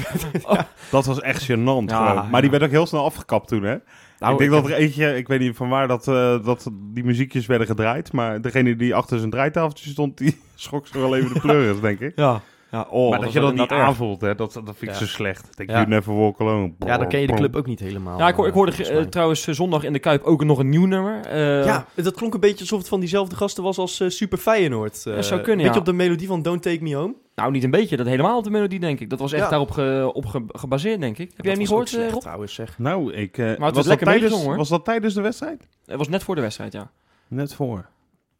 [0.91, 2.31] Dat was echt gênant Ja, gewoon.
[2.31, 3.77] Maar die werd ook heel snel afgekapt toen, hè?
[4.19, 7.05] Nou, ik denk dat er eentje, ik weet niet van waar dat, eh, dat die
[7.05, 11.35] muziekjes werden gedraaid, maar degene die achter zijn draaitafeltje stond, die schrok zich wel even
[11.35, 12.13] de pleuris, denk ik.
[12.17, 12.43] Ja.
[12.71, 13.81] Ja oh, maar dat je dat niet erg.
[13.83, 14.95] aanvoelt, hè, dat, dat vind ik Ja.
[14.95, 15.57] zo slecht.
[15.57, 15.77] Denk Ja.
[15.77, 16.73] you never walk alone.
[16.79, 18.19] Ja, dan ken je de club ook niet helemaal.
[18.19, 20.59] Ja, ik, hoor, ik hoorde eh, eh, trouwens eh, zondag in de Kuip ook nog
[20.59, 21.21] een nieuw nummer.
[21.27, 24.39] Eh, ja, dat klonk een beetje alsof het van diezelfde gasten was als eh, Super
[24.39, 25.07] Feyenoord.
[25.07, 25.79] Eh, Dat zou kunnen, Beetje ja.
[25.81, 27.15] op de melodie van Don't Take Me Home.
[27.35, 27.97] Nou, niet een beetje.
[27.97, 29.11] Dat helemaal op de melodie, denk ik.
[29.11, 29.49] Dat was echt Ja.
[29.49, 31.31] daarop ge- op ge- gebaseerd, denk ik.
[31.37, 32.21] Heb jij hem niet Dat was gehoord, ook eh, slecht, Rob?
[32.23, 32.79] trouwens, zeg.
[32.79, 34.57] Nou, ik, eh, was was, dat lekker tijdens, meegezongen, hoor.
[34.57, 35.69] was dat tijdens de wedstrijd?
[35.87, 36.91] Het was net voor de wedstrijd, ja.
[37.29, 37.89] Net voor.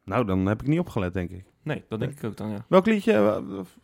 [0.09, 1.45] Nou, dan heb ik niet opgelet, denk ik.
[1.63, 2.65] Nee, dat denk ik ook dan, ja.
[2.69, 3.37] Welk liedje eh,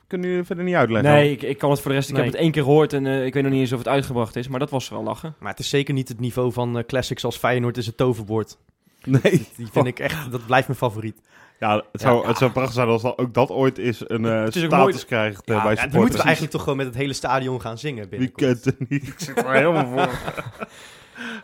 [0.07, 1.12] kunnen jullie verder niet uitleggen?
[1.12, 2.09] Nee, ik, ik kan het voor de rest...
[2.09, 2.25] Ik Nee.
[2.25, 4.37] heb het één keer gehoord en eh, ik weet nog niet eens of het uitgebracht
[4.37, 4.49] is.
[4.49, 5.35] Maar dat was wel lachen.
[5.38, 8.57] Maar het is zeker niet het niveau van eh, classics als Feyenoord is het toverwoord.
[9.04, 9.47] Nee.
[9.57, 11.21] Die vind ik echt, dat blijft mijn favoriet.
[11.61, 12.28] Ja, het zou, Ja.
[12.28, 14.76] het zou prachtig zijn als dat, ook dat ooit is een eh, is ook status
[14.95, 15.95] mooi- krijgt Ja, bij ja, dan supporters.
[16.00, 19.07] moeten we eigenlijk toch gewoon met het hele stadion gaan zingen Wie kent het niet?
[19.09, 20.18] Ik zit er helemaal voor.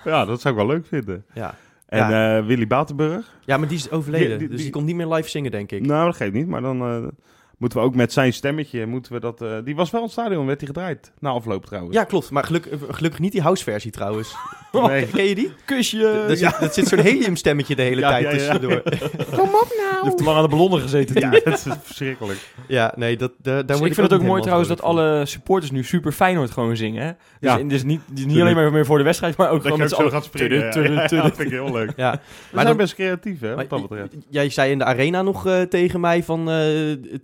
[0.13, 1.25] ja, dat zou ik wel leuk vinden.
[1.35, 1.55] Ja.
[1.91, 2.37] En Ja.
[2.39, 3.39] eh, Willy Batenburg?
[3.45, 5.51] ja, maar die is overleden, Die- die- dus die- die komt niet meer live zingen,
[5.51, 5.87] denk ik.
[5.87, 6.47] Nou, dat geeft niet.
[6.47, 7.09] Maar dan eh,
[7.61, 8.87] moeten we ook met zijn stemmetje...
[8.87, 11.13] Moeten we dat, eh, die was wel in het stadion, werd hij gedraaid.
[11.19, 11.97] Na afloop trouwens.
[11.97, 12.31] Ja, klopt.
[12.31, 14.35] Maar geluk, gelukkig niet die house-versie trouwens.
[14.73, 15.07] Nee.
[15.13, 15.53] Ken je die?
[15.65, 16.25] Kusje!
[16.29, 18.37] Dat zit, dat zit zo'n heliumstemmetje de hele Ja, tijd ja, ja.
[18.37, 18.83] tussendoor.
[20.03, 21.21] Je hebt te lang aan de ballonnen gezeten.
[21.21, 22.39] Ja, dat is verschrikkelijk.
[22.69, 25.23] Ja, nee, dat, daar, daar Dus word ik vind het ook mooi trouwens dat alle
[25.27, 27.03] supporters nu super Feyenoord gewoon zingen.
[27.05, 27.13] Hè?
[27.41, 27.59] Dus, Ja.
[27.59, 29.77] in- dus niet, dus niet alleen maar meer voor de wedstrijd, maar ook Dat gewoon
[29.77, 30.13] je met z'n allen.
[30.13, 30.59] gaat springen.
[30.59, 31.93] Ja, ja, dat vind ik heel leuk.
[31.97, 34.15] Ja, We maar zijn dan, best creatief, hè, wat dat betreft.
[34.29, 36.57] jij zei in de arena nog eh, tegen mij van eh,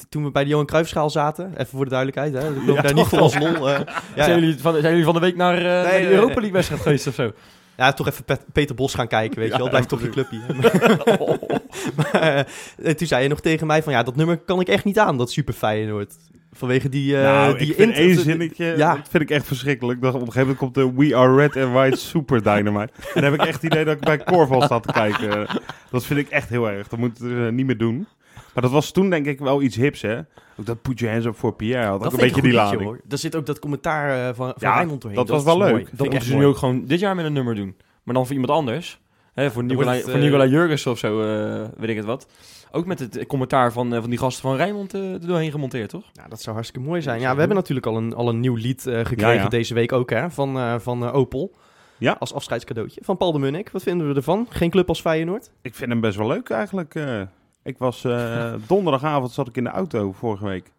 [0.09, 1.51] toen we bij de Johan Cruijffschaal zaten.
[1.53, 2.51] Even voor de duidelijkheid, hè.
[2.61, 3.71] Ik loop Ja, daar niet voor als lol.
[3.71, 3.79] eh.
[4.17, 4.39] ja, Zijn, ja.
[4.39, 6.09] jullie van, zijn jullie van de week naar, eh naar nee.
[6.11, 7.33] Europa League wedstrijd geweest of zo?
[7.77, 9.69] ja, toch even Pet- Peter Bos gaan kijken, weet je wel.
[9.69, 10.39] Blijft toch je clubje.
[11.97, 12.47] maar
[12.83, 14.99] eh, toen zei je nog tegen mij van ja, dat nummer kan ik echt niet
[14.99, 16.15] aan, dat Super Feyenoord.
[16.53, 18.95] Vanwege die, eh nou, die ik vind intro- één zinnetje, Ja.
[18.95, 20.01] dat vind ik echt verschrikkelijk.
[20.03, 22.93] Dat op een gegeven moment komt de We Are Red and White Super Dynamite.
[23.15, 25.47] En dan heb ik echt het idee dat ik bij Corval sta te kijken.
[25.91, 26.89] Dat vind ik echt heel erg.
[26.89, 28.07] Dat we eh, niet meer doen.
[28.57, 30.19] Maar dat was toen denk ik wel iets hips, hè.
[30.59, 32.53] Ook dat Put Your Hands Up for Pierre had ook Dat een beetje die goed
[32.53, 32.83] liedje, lading.
[32.83, 33.01] hoor.
[33.09, 35.21] Er zit ook dat commentaar eh, van, van Ja, Rijnmond doorheen.
[35.21, 35.71] dat was wel leuk.
[35.71, 35.85] mooi.
[35.85, 37.77] Dat Dat moeten ze nu ook gewoon dit jaar met een nummer doen.
[38.03, 39.01] Maar dan voor iemand anders.
[39.35, 42.27] Hè, voor Nicola, het, voor eh, Nicola Jurgens of zo, eh, weet ik het wat.
[42.71, 45.89] Ook met het commentaar van, eh, van die gasten van Rijnmond eh, er doorheen gemonteerd,
[45.91, 46.05] toch?
[46.13, 47.15] Ja, dat zou hartstikke mooi zijn.
[47.19, 49.49] Dat Ja, we hebben natuurlijk al een, al een nieuw lied eh, gekregen Ja, ja.
[49.49, 51.55] deze week ook, hè, van, eh, van eh, Opel.
[51.99, 52.17] Ja.
[52.19, 53.01] Als afscheidscadeautje.
[53.05, 53.71] Van Paul de Munnik.
[53.71, 54.47] Wat vinden we ervan?
[54.51, 55.51] Geen club als Feyenoord?
[55.63, 56.95] Ik vind hem best wel leuk eigenlijk.
[57.67, 60.73] Ik was eh, donderdagavond zat ik in de auto vorige week.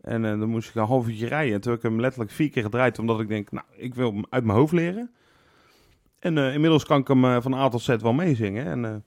[0.00, 1.54] En eh, dan moest ik een half uurtje rijden.
[1.54, 2.98] En toen heb ik hem letterlijk vier keer gedraaid.
[2.98, 5.10] Omdat ik denk, nou, ik wil hem uit mijn hoofd leren.
[6.18, 8.66] En eh, inmiddels kan ik hem van A tot Z wel meezingen.
[8.66, 9.04] En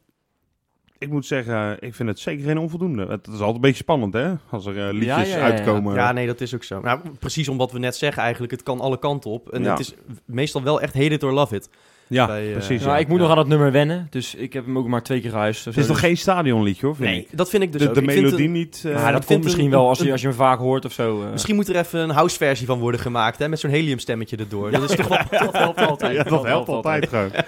[0.97, 3.05] ik moet zeggen, ik vind het zeker geen onvoldoende.
[3.05, 4.33] Het is altijd een beetje spannend, hè?
[4.49, 5.43] Als er liedjes Ja, ja, ja, ja.
[5.43, 5.95] uitkomen.
[5.95, 6.81] Ja, nee, dat is ook zo.
[6.81, 9.49] Nou, precies omdat we net zeggen eigenlijk, het kan alle kanten op.
[9.49, 11.69] En het is meestal wel echt hate it or love it.
[12.11, 12.79] Ja, Bij, eh, precies.
[12.81, 12.97] Nou, ja.
[12.97, 13.21] ik moet Ja.
[13.23, 15.65] nog aan het nummer wennen, dus ik heb hem ook maar twee keer gehuist.
[15.65, 17.37] Het is nog geen stadionliedje hoor, vind Nee, ik.
[17.37, 17.93] dat vind ik dus de ook.
[17.95, 18.83] de Ik vind melodie een- niet...
[18.85, 21.21] eh, dat komt misschien een- wel als je, als je hem vaak hoort of zo.
[21.23, 21.31] eh.
[21.31, 24.71] Misschien moet er even een house versie van worden gemaakt, hè, met zo'n heliumstemmetje erdoor.
[24.71, 25.17] Dat is toch wel...
[25.39, 26.15] dat helpt altijd.
[26.17, 27.31] ja, dat helpt altijd gewoon.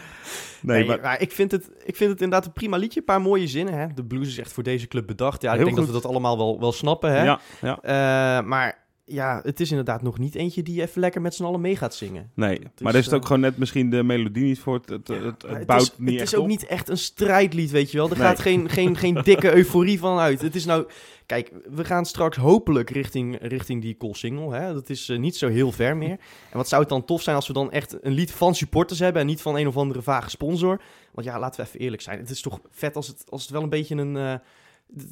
[0.66, 3.00] Nee, Nee, maar maar, ik, vind het, ik vind het inderdaad een prima liedje.
[3.00, 3.74] Een paar mooie zinnen.
[3.74, 3.86] Hè?
[3.96, 5.42] De blues is echt voor deze club bedacht.
[5.42, 7.12] Ja, ik Heel denk dat we dat allemaal wel, wel snappen.
[7.12, 7.24] Hè?
[7.24, 11.36] ja, ja, Eh, maar ja, het is inderdaad nog niet eentje die even lekker met
[11.36, 12.32] z'n allen mee gaat zingen.
[12.36, 12.60] nee.
[12.60, 14.82] is, maar daar is het ook eh, gewoon net misschien de melodie niet voor.
[14.86, 16.48] Het, het, het, bouwt is, niet het echt is ook op.
[16.48, 18.10] niet echt een strijdlied, weet je wel.
[18.10, 18.28] Er Nee.
[18.28, 20.42] gaat geen, geen, geen dikke euforie van uit.
[20.42, 20.88] Het is nou...
[21.26, 24.56] Kijk, we gaan straks hopelijk richting, richting die call single.
[24.56, 24.74] Hè?
[24.74, 26.18] Dat is eh, niet zo heel ver meer.
[26.52, 29.00] En wat zou het dan tof zijn als we dan echt een lied van supporters
[29.00, 29.22] hebben...
[29.22, 30.82] en niet van een of andere vage sponsor.
[31.12, 32.20] Want ja, laten we even eerlijk zijn.
[32.20, 34.18] Het is toch vet als het, als het wel een beetje een...
[34.18, 34.34] eh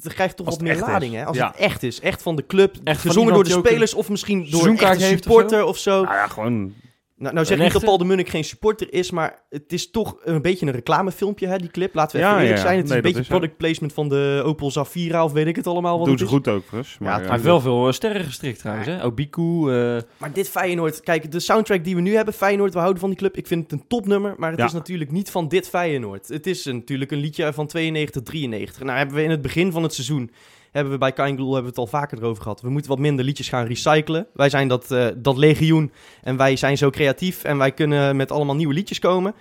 [0.02, 1.18] het krijgt toch wat meer lading, is.
[1.18, 1.24] hè?
[1.26, 1.46] Als Ja.
[1.46, 2.00] het echt is.
[2.00, 2.76] Echt van de club.
[2.84, 6.02] Echt gezongen door de spelers of misschien door een supporter of zo.
[6.02, 6.74] Nou ja, gewoon...
[7.22, 7.84] Nou, nou zeg ik niet dat?
[7.84, 11.56] Paul de Munnik geen supporter is, maar het is toch een beetje een reclamefilmpje, hè,
[11.58, 11.94] die clip.
[11.94, 12.76] Laten we Ja, even eerlijk ja, zijn.
[12.78, 15.96] Het is een beetje product placement van de Opel Zafira of weet ik het allemaal
[15.98, 16.30] wat Doen het ze is.
[16.32, 16.96] goed ook, dus.
[17.00, 18.86] Maar, Ja, heeft wel veel eh, sterren gestrikt trouwens.
[18.86, 19.04] Hè?
[19.04, 19.70] Obiku.
[19.72, 23.08] eh Maar dit Feyenoord, kijk, de soundtrack die we nu hebben, Feyenoord, we houden van
[23.10, 23.36] die club.
[23.36, 24.66] Ik vind het een topnummer, maar het Ja.
[24.66, 26.28] is natuurlijk niet van dit Feyenoord.
[26.28, 28.82] Het is een- natuurlijk een liedje van 92, 93.
[28.82, 30.30] Nou hebben we in het begin van het seizoen,
[30.72, 32.60] hebben we bij Kind Gloel hebben we het al vaker erover gehad.
[32.60, 34.26] We moeten wat minder liedjes gaan recyclen.
[34.34, 38.30] Wij zijn dat, eh, dat legioen en wij zijn zo creatief en wij kunnen met
[38.30, 39.34] allemaal nieuwe liedjes komen.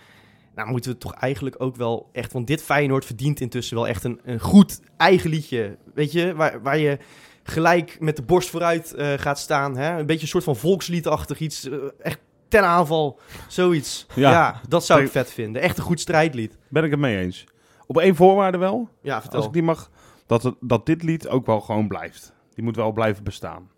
[0.55, 4.03] Nou moeten we toch eigenlijk ook wel echt, want dit Feyenoord verdient intussen wel echt
[4.03, 5.77] een, een goed eigen liedje.
[5.93, 6.97] Weet je, waar, waar je
[7.43, 9.77] gelijk met de borst vooruit eh, gaat staan.
[9.77, 9.99] Hè?
[9.99, 11.69] Een beetje een soort van volksliedachtig iets.
[11.69, 14.05] eh, echt ten aanval, zoiets.
[14.15, 14.31] Ja.
[14.31, 15.61] Ja, dat zou ik Ik- vet vinden.
[15.61, 16.57] Echt een goed strijdlied.
[16.69, 17.43] Ben ik het mee eens.
[17.87, 19.37] Op één voorwaarde wel, Ja, vertel.
[19.37, 19.89] als ik die mag,
[20.31, 22.33] dat, het, dat dit lied ook wel gewoon blijft.
[22.53, 23.69] Die moet wel blijven bestaan.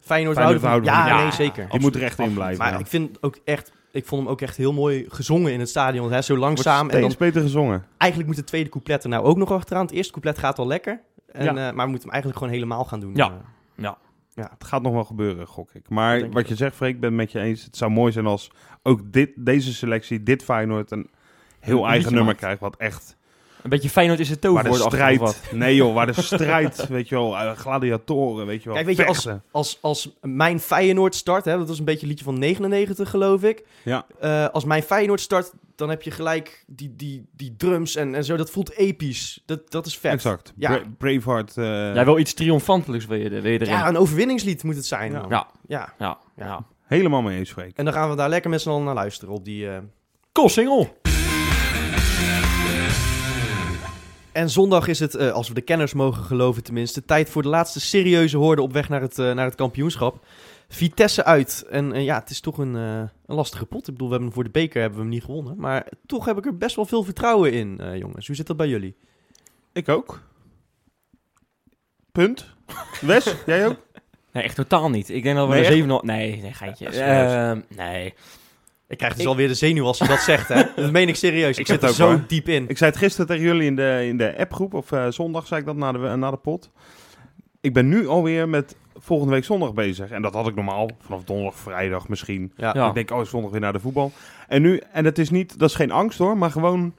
[0.00, 0.94] Feyenoord, Feyenoord houden van...
[0.94, 1.68] Ja, van- nee, Ja, zeker.
[1.70, 2.58] Die moet er echt in blijven.
[2.58, 2.78] Maar ja.
[2.78, 3.72] ik vind ook echt...
[3.92, 6.12] Ik vond hem ook echt heel mooi gezongen in het stadion.
[6.12, 6.22] Hè?
[6.22, 6.90] Zo Wordt langzaam.
[6.90, 7.84] En dan, beter gezongen.
[7.98, 9.82] eigenlijk moet het tweede couplet er nou ook nog achteraan.
[9.86, 11.00] Het eerste couplet gaat al lekker.
[11.26, 11.50] En, Ja.
[11.50, 13.14] eh, maar we moeten hem eigenlijk gewoon helemaal gaan doen.
[13.14, 13.40] Ja.
[13.76, 15.88] Eh, Het gaat nog wel gebeuren, gok ik.
[15.88, 17.64] Maar wat ik je zegt, Freek, ik ben het met je eens.
[17.64, 18.50] Het zou mooi zijn als
[18.82, 21.10] ook dit, deze selectie, dit Feyenoord, een
[21.60, 22.38] heel Een eigen nummer maakt.
[22.38, 22.60] krijgt.
[22.60, 23.16] Wat echt,
[23.62, 25.34] een beetje Feyenoord is het waar de toverwoord of wat.
[25.34, 25.52] strijd...
[25.60, 28.96] Nee joh, waar de strijd, weet je wel, eh, gladiatoren, weet je wel, Kijk, weet
[28.96, 32.38] je, als, als, als mijn Feyenoord start, hè, dat was een beetje een liedje van
[32.38, 33.64] 99 geloof ik.
[33.82, 34.06] Ja.
[34.20, 38.24] Eh, als mijn Feyenoord start, dan heb je gelijk die, die, die drums en, en
[38.24, 38.36] zo.
[38.36, 39.42] Dat voelt episch.
[39.46, 40.12] Dat, dat is vet.
[40.12, 40.52] Exact.
[40.56, 40.68] Ja.
[40.68, 41.56] Bra- Braveheart.
[41.56, 43.72] eh, Jij wil iets triomfantelijks wil je, er- wil je erin.
[43.74, 45.12] Ja, een overwinningslied moet het zijn.
[45.12, 45.24] Ja.
[45.28, 45.46] Ja.
[45.66, 45.92] ja.
[45.98, 46.44] Ja, Ja.
[46.46, 46.64] ja.
[46.82, 47.76] Helemaal mee eens, Freek.
[47.76, 49.68] En dan gaan we daar lekker met z'n allen naar luisteren op die...
[49.70, 49.76] eh,
[50.32, 50.88] Cool single.
[54.32, 57.48] En zondag is het, eh, als we de kenners mogen geloven tenminste, tijd voor de
[57.48, 60.24] laatste serieuze hoorde op weg naar het, eh, naar het kampioenschap.
[60.72, 61.66] Vitesse uit.
[61.70, 63.88] En eh, ja, het is toch een, eh, een lastige pot.
[63.88, 65.56] Ik bedoel, we hebben hem voor de beker hebben we hem niet gewonnen.
[65.56, 68.26] Maar toch heb ik er best wel veel vertrouwen in, eh, jongens.
[68.26, 68.96] Hoe zit dat bij jullie?
[69.72, 70.20] Ik ook.
[72.12, 72.46] Punt.
[73.00, 73.76] Wes, jij ook?
[74.32, 75.08] Nee, echt totaal niet.
[75.08, 75.76] Ik denk dat we Nee, een echt?
[75.76, 76.84] 7 Nee, nee, geintje.
[76.84, 77.32] Ja, serieus.
[77.32, 78.14] Ehm, nee.
[78.92, 80.62] Ik krijg dus Ik- alweer de zenuw als je dat zegt, hè?
[80.82, 81.50] Dat meen ik serieus.
[81.54, 82.24] Ik, Ik zit er zo hoor.
[82.26, 82.64] diep in.
[82.68, 85.60] Ik zei het gisteren tegen jullie in de, in de appgroep, of eh, zondag zei
[85.60, 86.70] ik dat na de, na de pot.
[87.60, 90.10] Ik ben nu alweer met volgende week zondag bezig.
[90.10, 92.52] En dat had ik normaal vanaf donderdag, vrijdag misschien.
[92.56, 92.70] Ja.
[92.74, 92.88] Ja.
[92.88, 94.12] Ik denk, oh, zondag weer naar de voetbal.
[94.48, 96.94] En nu, en het is niet, dat is geen angst hoor, maar gewoon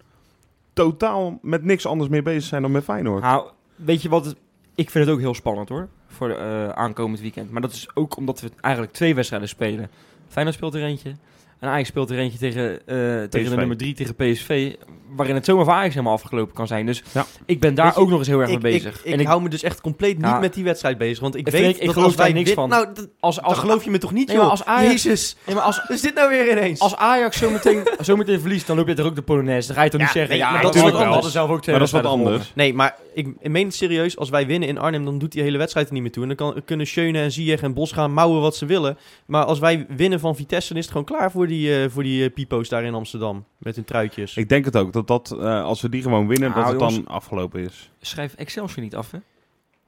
[0.73, 3.21] totaal met niks anders meer bezig zijn dan met Feyenoord.
[3.21, 4.35] Nou, weet je wat?
[4.75, 5.87] Ik vind het ook heel spannend hoor.
[6.07, 7.51] Voor de, eh, aankomend weekend.
[7.51, 9.89] Maar dat is ook omdat we eigenlijk twee wedstrijden spelen.
[10.27, 11.15] Feyenoord speelt er eentje.
[11.63, 12.95] En Ajax speelt er eentje tegen, eh,
[13.29, 14.73] tegen de nummer 3 tegen PSV.
[15.15, 16.85] Waarin het zomaar voor Ajax helemaal afgelopen kan zijn.
[16.85, 17.25] Dus Ja.
[17.45, 18.99] ik ben daar je, ook nog eens heel erg Ik, mee bezig.
[19.03, 20.39] ik, en ik, hou me dus echt compleet niet Ja.
[20.39, 21.19] met die wedstrijd bezig.
[21.19, 22.69] Want ik weet ik dat geloof als wij daar niks van.
[22.69, 24.51] Nou, dat, als, dan als, geloof je me toch niet, Nee, maar joh?
[24.53, 25.35] als Ajax- Jezus.
[25.45, 26.79] nee, maar als, is dit nou weer ineens?
[26.79, 29.67] als Ajax zometeen, zometeen verliest, dan loop je er ook de Polonaise.
[29.67, 30.99] Dan ga je toch Ja, niet zeggen, ja, maar dat is wat wel.
[30.99, 31.13] anders.
[31.15, 32.51] hadden zelf ook twee Maar dat is wat anders.
[32.55, 34.17] Nee, maar ik, ik meen het serieus.
[34.17, 36.21] Als wij winnen in Arnhem, dan doet die hele wedstrijd er niet meer toe.
[36.27, 38.97] En dan kan, kunnen Schöne en Ziyech en Bos gaan mouwen wat ze willen.
[39.25, 42.03] Maar als wij winnen van Vitesse, dan is het gewoon klaar voor die, eh, voor
[42.03, 43.45] die eh, pipo's daar in Amsterdam.
[43.57, 44.37] Met hun truitjes.
[44.37, 46.79] Ik denk het ook, dat, dat eh, als we die gewoon winnen, Nou, dat het
[46.79, 46.97] jongens.
[46.97, 47.91] dan afgelopen is.
[48.01, 49.17] Schrijf Excelsior niet af, hè?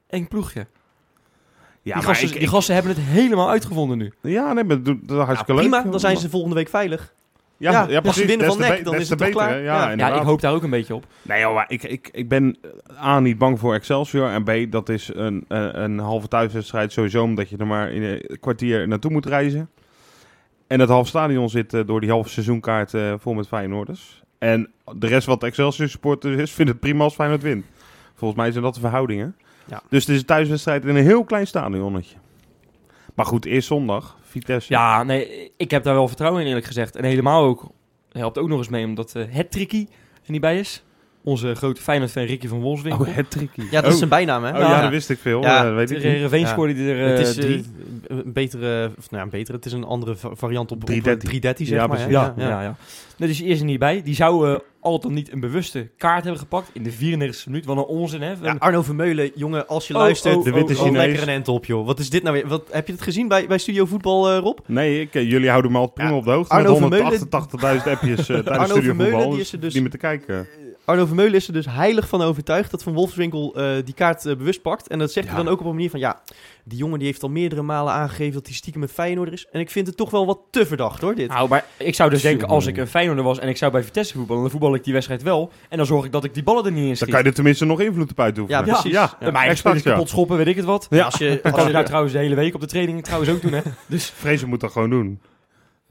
[0.08, 0.66] Eng ploegje.
[1.82, 4.12] Ja, die, gasten, ik- die gasten hebben het helemaal uitgevonden nu.
[4.22, 5.90] Ja, nee, maar dat, is Ja, hartstikke prima, leuk.
[5.90, 7.14] dan zijn ze volgende week veilig.
[7.58, 8.24] Ja, Ja, ja, als ze precies.
[8.26, 9.60] winnen Des van be- dan is het beter, klaar?
[9.62, 9.90] Ja.
[9.90, 11.06] Ja, ik hoop daar ook een beetje op.
[11.22, 12.56] Nee joh, maar ik, ik, ik ben
[13.02, 14.28] A, niet bang voor Excelsior.
[14.28, 18.02] En B, dat is een, een, een halve thuiswedstrijd sowieso, omdat je er maar in
[18.02, 19.70] een kwartier naartoe moet reizen.
[20.66, 24.22] En het half stadion zit eh, door die halve seizoenkaart eh, vol met Feyenoorders.
[24.38, 27.64] En de rest wat Excelsior supporters is, vindt het prima als Feyenoord wint.
[28.14, 29.36] Volgens mij zijn dat de verhoudingen.
[29.64, 29.82] Ja.
[29.88, 32.16] Dus het is een thuiswedstrijd in een heel klein stadionnetje.
[33.14, 34.72] Maar goed, eerst zondag, Vitesse.
[34.72, 36.96] Ja, nee, ik heb daar wel vertrouwen in eerlijk gezegd.
[36.96, 37.70] En helemaal ook
[38.12, 39.86] helpt ook nog eens mee omdat eh het Tricky
[40.24, 40.84] er niet bij is.
[41.26, 43.04] Onze grote Feyenoord-fan Ricky van Wolfswinkel.
[43.06, 43.60] Oh, het tricky.
[43.70, 43.96] Ja, dat is oh.
[43.96, 44.50] zijn bijnaam, hè?
[44.52, 44.70] Oh Ja.
[44.70, 45.42] ja, dat wist ik veel.
[45.42, 46.48] Ja, Ja, weet ik niet.
[46.48, 47.64] Scoorde er eh, het is eh, drie.
[48.06, 50.84] een betere, of, nou ja, een betere, het is een andere va- variant op, op
[50.84, 51.28] 330.
[51.28, 51.98] 330, zeg Ja, maar.
[51.98, 52.06] hè?
[52.06, 52.76] Ja, ja, ja.
[53.16, 54.02] Nee, dus die is er niet bij.
[54.02, 57.64] Die zou eh al dan niet een bewuste kaart hebben gepakt in de 94e minuut.
[57.64, 58.32] Wat een onzin, hè?
[58.42, 60.96] Ja, Arno Vermeulen, jongen, als je Oh, luistert, oh, De witte oh, Chinees.
[61.06, 61.86] lekker een end op, joh.
[61.86, 62.48] Wat is dit nou weer?
[62.48, 64.58] Wat, heb je het gezien bij, bij Studio Voetbal, eh, Rob?
[64.66, 66.54] Nee, ik, eh, jullie houden me altijd prima Ja, op de hoogte.
[66.54, 67.18] Arno met Vermeulen-
[67.82, 69.28] 188.000 appjes eh, tijdens Arno Studio Vermeulen, Voetbal.
[69.28, 70.46] die dus is er dus- Niet meer te kijken.
[70.86, 74.36] Arno Vermeulen is er dus heilig van overtuigd dat Van Wolfswinkel eh, die kaart eh,
[74.36, 74.88] bewust pakt.
[74.88, 76.20] En dat zegt hij dan ook op een manier van, ja,
[76.64, 79.46] die jongen die heeft al meerdere malen aangegeven dat hij stiekem met Feyenoord is.
[79.52, 81.28] En ik vind het toch wel wat te verdacht, hoor, dit.
[81.28, 83.82] Nou, maar ik zou dus denken, als ik een Feyenoorder was en ik zou bij
[83.82, 85.50] Vitesse voetballen, dan voetbal ik die wedstrijd wel.
[85.68, 87.10] En dan zorg ik dat ik die ballen er niet in Dan schiet.
[87.10, 88.66] kan je er tenminste nog invloed op uitoefenen.
[88.66, 88.92] Ja, precies.
[88.92, 89.90] Ja, Ja, maar ik exact, ja.
[89.90, 90.86] kapot schoppen, weet ik het wat.
[90.90, 91.04] Ja.
[91.04, 93.42] Als je, als kan je nou trouwens de hele week op de training trouwens ook
[93.42, 93.60] doen, hè.
[93.86, 95.20] Dus Vrezen moet dat gewoon doen.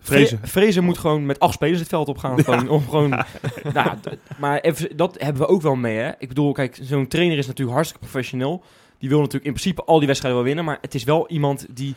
[0.05, 0.37] Vrezen.
[0.37, 2.43] Vre- Vrezen moet gewoon met acht spelers het veld opgaan.
[2.43, 3.09] Gewoon, om gewoon,
[3.73, 3.89] nou,
[4.37, 6.11] maar even, dat hebben we ook wel mee, hè.
[6.19, 8.63] Ik bedoel, kijk, zo'n trainer is natuurlijk hartstikke professioneel.
[8.99, 10.65] Die wil natuurlijk in principe al die wedstrijden wel winnen.
[10.65, 11.95] Maar het is wel iemand die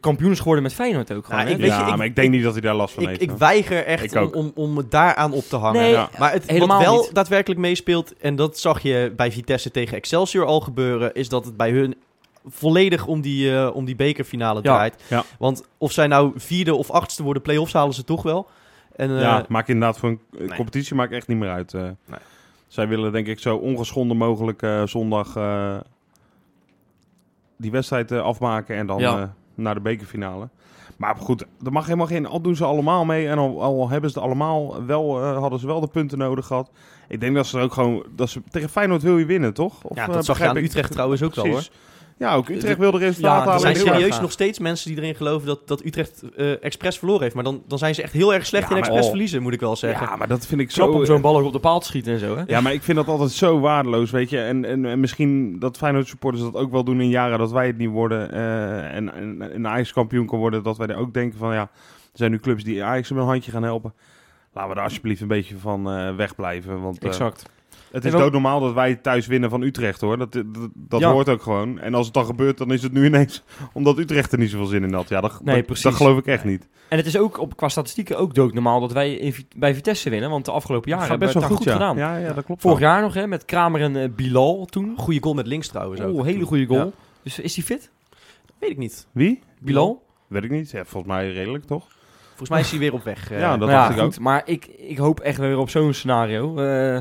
[0.00, 1.40] kampioen is geworden met Feyenoord ook gewoon.
[1.40, 3.08] Ik weet ja, je, ik- maar ik denk niet dat hij daar last van ik,
[3.08, 3.22] heeft.
[3.22, 5.80] ik weiger echt om, om, om het daaraan op te hangen.
[5.82, 6.10] Nee, Ja.
[6.18, 7.14] Maar het, helemaal wat wel niet.
[7.14, 11.56] daadwerkelijk meespeelt, en dat zag je bij Vitesse tegen Excelsior al gebeuren, is dat het
[11.56, 11.94] bij hun
[12.44, 15.04] volledig om die, eh, om die bekerfinale draait.
[15.08, 15.24] Ja.
[15.38, 18.46] Want of zij nou vierde of achtste worden, play-offs halen ze toch wel.
[18.96, 20.56] En, eh, ja, maakt inderdaad voor een eh, nee.
[20.56, 21.74] competitie maakt echt niet meer uit.
[21.74, 21.88] eh.
[22.68, 25.76] Zij willen denk ik zo ongeschonden mogelijk eh, zondag eh,
[27.56, 29.22] die wedstrijd eh, afmaken en dan eh,
[29.54, 30.48] naar de bekerfinale.
[30.96, 32.26] Maar goed, er mag helemaal geen.
[32.26, 35.58] Al doen ze allemaal mee en al, al hebben ze het allemaal wel, eh, hadden
[35.58, 36.70] ze wel de punten nodig gehad.
[37.08, 38.04] Ik denk dat ze er ook gewoon.
[38.16, 39.82] Dat ze, tegen Feyenoord wil je winnen, toch?
[39.84, 41.68] Of, ja, eh, dat zag je aan ik- Utrecht trouwens ook wel hoor.
[42.18, 43.60] Ja, ook Utrecht wilde er resultaat Ja, Er halen.
[43.60, 47.34] zijn serieus nog steeds mensen die erin geloven dat, dat Utrecht eh expres verloren heeft.
[47.34, 49.08] Maar dan, dan zijn ze echt heel erg slecht Ja, in expres oh.
[49.08, 50.06] verliezen, moet ik wel zeggen.
[50.06, 50.94] Ja, maar dat vind ik Knap zo.
[50.98, 52.42] om zo'n bal ook op de paal te schieten en zo, hè.
[52.46, 54.40] Ja, maar ik vind dat altijd zo waardeloos, weet je.
[54.40, 57.66] En, en, en misschien dat Feyenoord supporters dat ook wel doen in jaren dat wij
[57.66, 58.32] het niet worden.
[58.32, 60.62] eh, en, en, en Ajax kampioen kan worden.
[60.62, 61.68] Dat wij er ook denken van, ja, er
[62.12, 63.94] zijn nu clubs die Ajax met een handje gaan helpen.
[64.52, 66.80] Laten we daar alsjeblieft een beetje van eh, wegblijven.
[66.80, 67.46] Want eh, Exact.
[67.94, 70.18] Het is En wel- doodnormaal dat wij thuis winnen van Utrecht, hoor.
[70.18, 71.10] Dat, dat, dat Ja.
[71.12, 71.78] hoort ook gewoon.
[71.80, 74.66] En als het dan gebeurt, dan is het nu ineens omdat Utrecht er niet zoveel
[74.66, 75.08] zin in had.
[75.08, 75.84] Ja, dat, Nee, dat, precies.
[75.84, 76.68] dat geloof ik echt niet.
[76.88, 80.30] En het is ook op, qua statistieken ook doodnormaal dat wij in, bij Vitesse winnen.
[80.30, 81.72] Want de afgelopen jaren hebben we het daar goed, goed, ja.
[81.72, 81.96] gedaan.
[81.96, 82.60] Ja, ja, dat klopt.
[82.60, 82.88] Vorig wel.
[82.88, 84.94] jaar nog, hè, met Kramer en eh, Bilal toen.
[84.96, 86.14] Goede goal met links trouwens ook.
[86.18, 86.78] Oh, hele goede goal.
[86.84, 86.90] Ja.
[87.22, 87.90] Dus is hij fit?
[88.58, 89.06] Weet ik niet.
[89.12, 89.40] Wie?
[89.60, 90.02] Bilal?
[90.26, 90.70] Weet ik niet.
[90.70, 91.86] Ja, volgens mij redelijk, toch?
[92.28, 93.30] Volgens mij is hij weer op weg.
[93.30, 93.38] eh.
[93.40, 94.18] Ja, dat Nou dacht ik ook.
[94.18, 96.56] Maar ik, ik hoop echt weer op zo'n scenario.
[96.58, 96.98] Eh,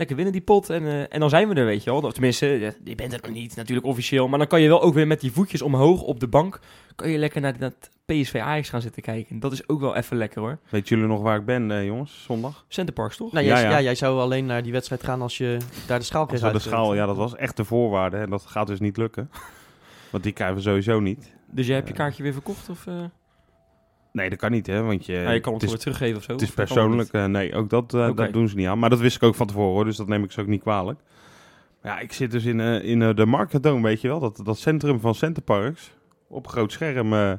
[0.00, 2.00] lekker winnen die pot en, eh, en dan zijn we er, weet je wel.
[2.00, 4.28] Of tenminste, ja, je bent het nog niet, natuurlijk officieel.
[4.28, 6.60] Maar dan kan je wel ook weer met die voetjes omhoog op de bank...
[6.94, 9.40] kan je lekker naar dat PSV Ajax gaan zitten kijken.
[9.40, 10.58] Dat is ook wel even lekker hoor.
[10.68, 12.22] Weet jullie nog waar ik ben, eh, jongens?
[12.22, 12.64] Zondag?
[12.68, 13.32] Centerparks toch?
[13.32, 13.82] Nou, jij, Ja, ja, ja.
[13.82, 16.94] jij zou alleen naar die wedstrijd gaan als je daar de schaal kreeg de schaal,
[16.94, 18.16] ja, dat was echt de voorwaarde.
[18.16, 19.30] En dat gaat dus niet lukken.
[20.10, 21.32] Want die krijgen we sowieso niet.
[21.50, 22.68] Dus jij hebt je Eh, kaartje weer verkocht?
[22.68, 23.04] Of, eh?
[24.12, 24.82] Nee, dat kan niet, hè.
[24.82, 26.32] Want je, ja, je kan het, het, is, teruggeven of zo?
[26.32, 27.12] het is persoonlijk.
[27.12, 28.78] eh, nee, ook dat, eh, dat doen ze niet aan.
[28.78, 30.62] Maar dat wist ik ook van tevoren, hoor, dus dat neem ik ze ook niet
[30.62, 31.00] kwalijk.
[31.82, 34.20] Ja, ik zit dus in, eh, in de Marketdome, weet je wel.
[34.20, 35.92] Dat, dat centrum van Centerparks.
[36.28, 37.38] Op groot scherm.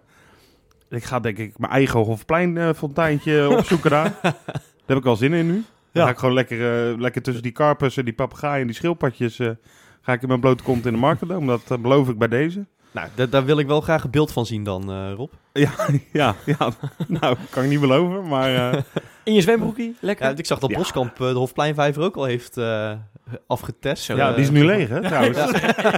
[0.89, 4.17] ik ga denk ik mijn eigen Hofplein eh, fonteintje opzoeken daar.
[4.21, 4.35] Daar
[4.85, 5.53] heb ik al zin in nu.
[5.53, 6.03] Dan Ja.
[6.03, 9.35] ga ik gewoon lekker, lekker tussen die karpussen, die papegaaien en die schildpadjes...
[10.01, 11.59] ga ik in mijn blote kont in de Marketdome.
[11.67, 12.65] Dat beloof ik bij deze.
[12.91, 15.31] Nou, da- daar wil ik wel graag een beeld van zien dan, eh, Rob.
[15.53, 15.71] Ja,
[16.13, 16.57] ja, ja.
[17.07, 18.71] nou, kan ik niet beloven, maar...
[18.73, 18.79] eh.
[19.23, 19.95] In je zwembroekie?
[19.99, 20.25] Lekker?
[20.25, 20.77] Ja, ik zag dat Ja.
[20.77, 22.91] Boskamp eh, de Hofpleinvijver ook al heeft eh,
[23.47, 24.07] afgetest.
[24.07, 25.37] ja, die is nu leeg, hè, trouwens.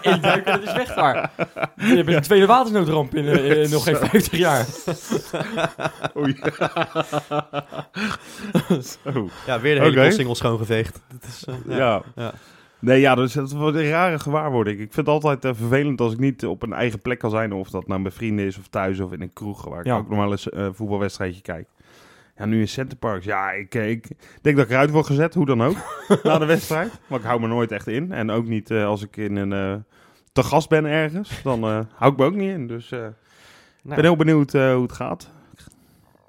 [0.02, 1.32] Eén duik en het is weg daar.
[1.76, 4.66] Je hebt een tweede watersnoodramp in nog geen 50 jaar.
[6.18, 6.40] Oei.
[8.82, 11.00] Zo, Ja, weer de hele postsingel schoongeveegd.
[11.12, 12.04] Dat is, ja.
[12.84, 14.80] Nee, ja, dus dat wordt een rare gewaarwording.
[14.80, 17.54] Ik vind het altijd eh, vervelend als ik niet op een eigen plek kan zijn.
[17.54, 19.66] Of dat nou bij vrienden is of thuis of in een kroeg.
[19.66, 21.68] Waar ik ook wel eens een voetbalwedstrijdje kijk.
[22.38, 23.26] Ja, nu in Centerparks.
[23.26, 24.08] Ja, ik, eh, ik
[24.42, 25.76] denk dat ik eruit word gezet, hoe dan ook.
[26.24, 27.00] na de wedstrijd.
[27.08, 28.12] Maar ik hou me nooit echt in.
[28.12, 29.54] En ook niet eh, als ik in een...
[29.54, 29.76] eh,
[30.32, 31.42] te gast ben ergens.
[31.44, 32.68] Dan eh, hou ik me ook niet in.
[32.68, 33.14] Dus eh, ik
[33.84, 35.32] Nou, ben heel benieuwd eh, hoe het gaat.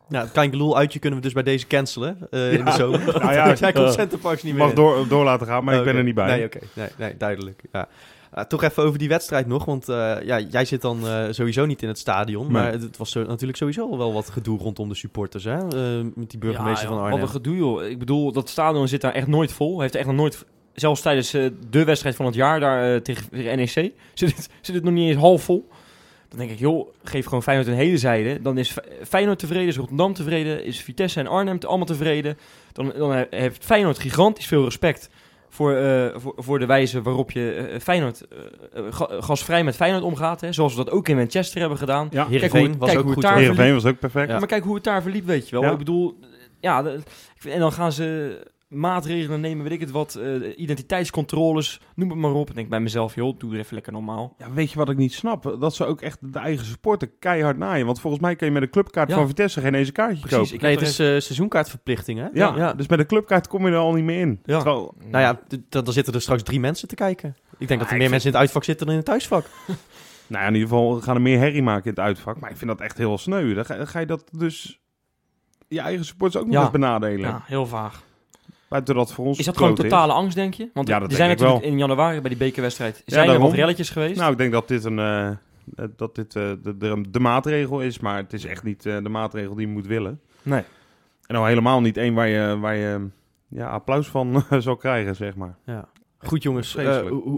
[0.08, 3.00] Nou, het klein geloel uitje kunnen we dus bij deze cancelen eh, in de zomer.
[3.22, 4.82] Nou ja, Jij komt eh, Centerparks niet Ik meer mag in.
[4.82, 5.98] door, door laten gaan, maar ik ben Oké.
[5.98, 6.26] er niet bij.
[6.36, 6.58] Nee, oké.
[6.72, 7.62] Nee, nee, duidelijk.
[7.72, 7.88] Ja.
[8.30, 11.66] Ah, toch even over die wedstrijd nog, want eh, ja, jij zit dan eh, sowieso
[11.66, 12.42] niet in het stadion.
[12.42, 12.52] Nee.
[12.52, 15.56] Maar het was zo, natuurlijk sowieso al wel wat gedoe rondom de supporters, hè?
[15.58, 17.20] eh, met die burgemeester Ja, van Arnhem.
[17.20, 17.84] Wat een gedoe, joh.
[17.84, 19.80] Ik bedoel, dat stadion zit daar echt nooit vol.
[19.80, 23.28] Heeft echt nog nooit, zelfs tijdens eh, de wedstrijd van het jaar daar eh, tegen,
[23.30, 25.68] tegen NEC, zit het, zit het nog niet eens half vol.
[26.28, 28.42] Dan denk ik, joh, geef gewoon Feyenoord een hele zijde.
[28.42, 28.76] Dan is
[29.08, 32.38] Feyenoord tevreden, is Rotterdam tevreden, is Vitesse en Arnhem te- allemaal tevreden.
[32.72, 35.08] Dan, dan he- heeft Feyenoord gigantisch veel respect
[35.48, 38.26] voor, eh, voor, voor de wijze waarop je eh, Feyenoord
[38.72, 40.40] eh, ga- gasvrij met Feyenoord omgaat.
[40.40, 40.52] Hè?
[40.52, 42.08] Zoals we dat ook in Manchester hebben gedaan.
[42.10, 44.28] Ja, Kijk was kijk ook hoe goed, daar was ook perfect.
[44.30, 44.38] Ja.
[44.38, 45.64] Maar kijk hoe het daar verliep, weet je wel.
[45.64, 45.70] Ja.
[45.72, 46.18] Ik bedoel,
[46.60, 46.84] ja,
[47.48, 48.38] en dan gaan ze
[48.74, 52.48] maatregelen nemen, weet ik het wat, eh, identiteitscontroles, noem het maar op.
[52.48, 54.34] Ik denk bij mezelf, joh, doe er even lekker normaal.
[54.38, 55.56] Ja, weet je wat ik niet snap?
[55.60, 57.86] Dat ze ook echt de eigen supporter keihard naaien.
[57.86, 59.14] Want volgens mij kun je met een clubkaart Ja.
[59.14, 60.54] van Vitesse geen eens een kaartje Precies, kopen.
[60.54, 62.26] ik Nee, het is eh, seizoenkaartverplichting, hè?
[62.32, 62.72] Ja, ja.
[62.74, 64.40] dus met een clubkaart kom je er al niet meer in.
[64.44, 64.54] Ja.
[64.56, 67.36] Terwijl- Nou ja, dan zitten er straks drie mensen te kijken.
[67.58, 69.10] Ik denk dat er ik meer vind- mensen in het uitvak zitten dan in het
[69.10, 69.44] thuisvak.
[70.26, 72.40] nou ja, in ieder geval gaan er meer herrie maken in het uitvak.
[72.40, 73.54] Maar ik vind dat echt heel sneu.
[73.54, 74.80] Dan ga, dan ga je dat dus
[75.68, 76.62] je eigen supporters ook nog Ja.
[76.62, 77.18] eens benadelen.
[77.28, 78.02] Ja, heel vaag.
[78.74, 80.68] Buiten dat voor ons Is dat gewoon totale angst, denk je?
[80.74, 83.52] Want Ja, er zijn denk ik natuurlijk in januari bij die bekerwedstrijd zijn er wat
[83.52, 84.18] relletjes geweest.
[84.18, 87.80] Nou, ik denk dat dit, een, eh, eh, dat dit eh, de, de, de maatregel
[87.80, 87.98] is.
[87.98, 90.20] Maar het is echt niet eh, de maatregel die je moet willen.
[90.42, 90.62] nee.
[91.26, 93.06] En nou helemaal niet één waar je, waar je
[93.48, 95.56] ja, applaus van zal krijgen, zeg maar.
[95.66, 95.88] Ja.
[96.18, 96.76] Goed jongens,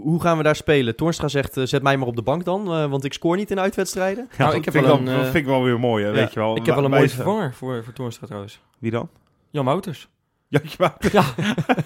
[0.03, 0.95] hoe, gaan we daar spelen?
[0.95, 4.27] Toornstra zegt, zet mij maar op de bank dan, want ik scoor niet in uitwedstrijden.
[4.37, 6.15] Nou, dat ik heb vind wel een, dat vind ik wel weer mooi, hè, ja,
[6.15, 6.55] weet je wel.
[6.55, 8.61] Ik heb wel een mooie vervanger voor, voor Toornstra trouwens.
[8.79, 9.09] Wie dan?
[9.49, 10.09] Jan Wouters.
[10.49, 10.95] Ja, ja.
[11.11, 11.23] Ja.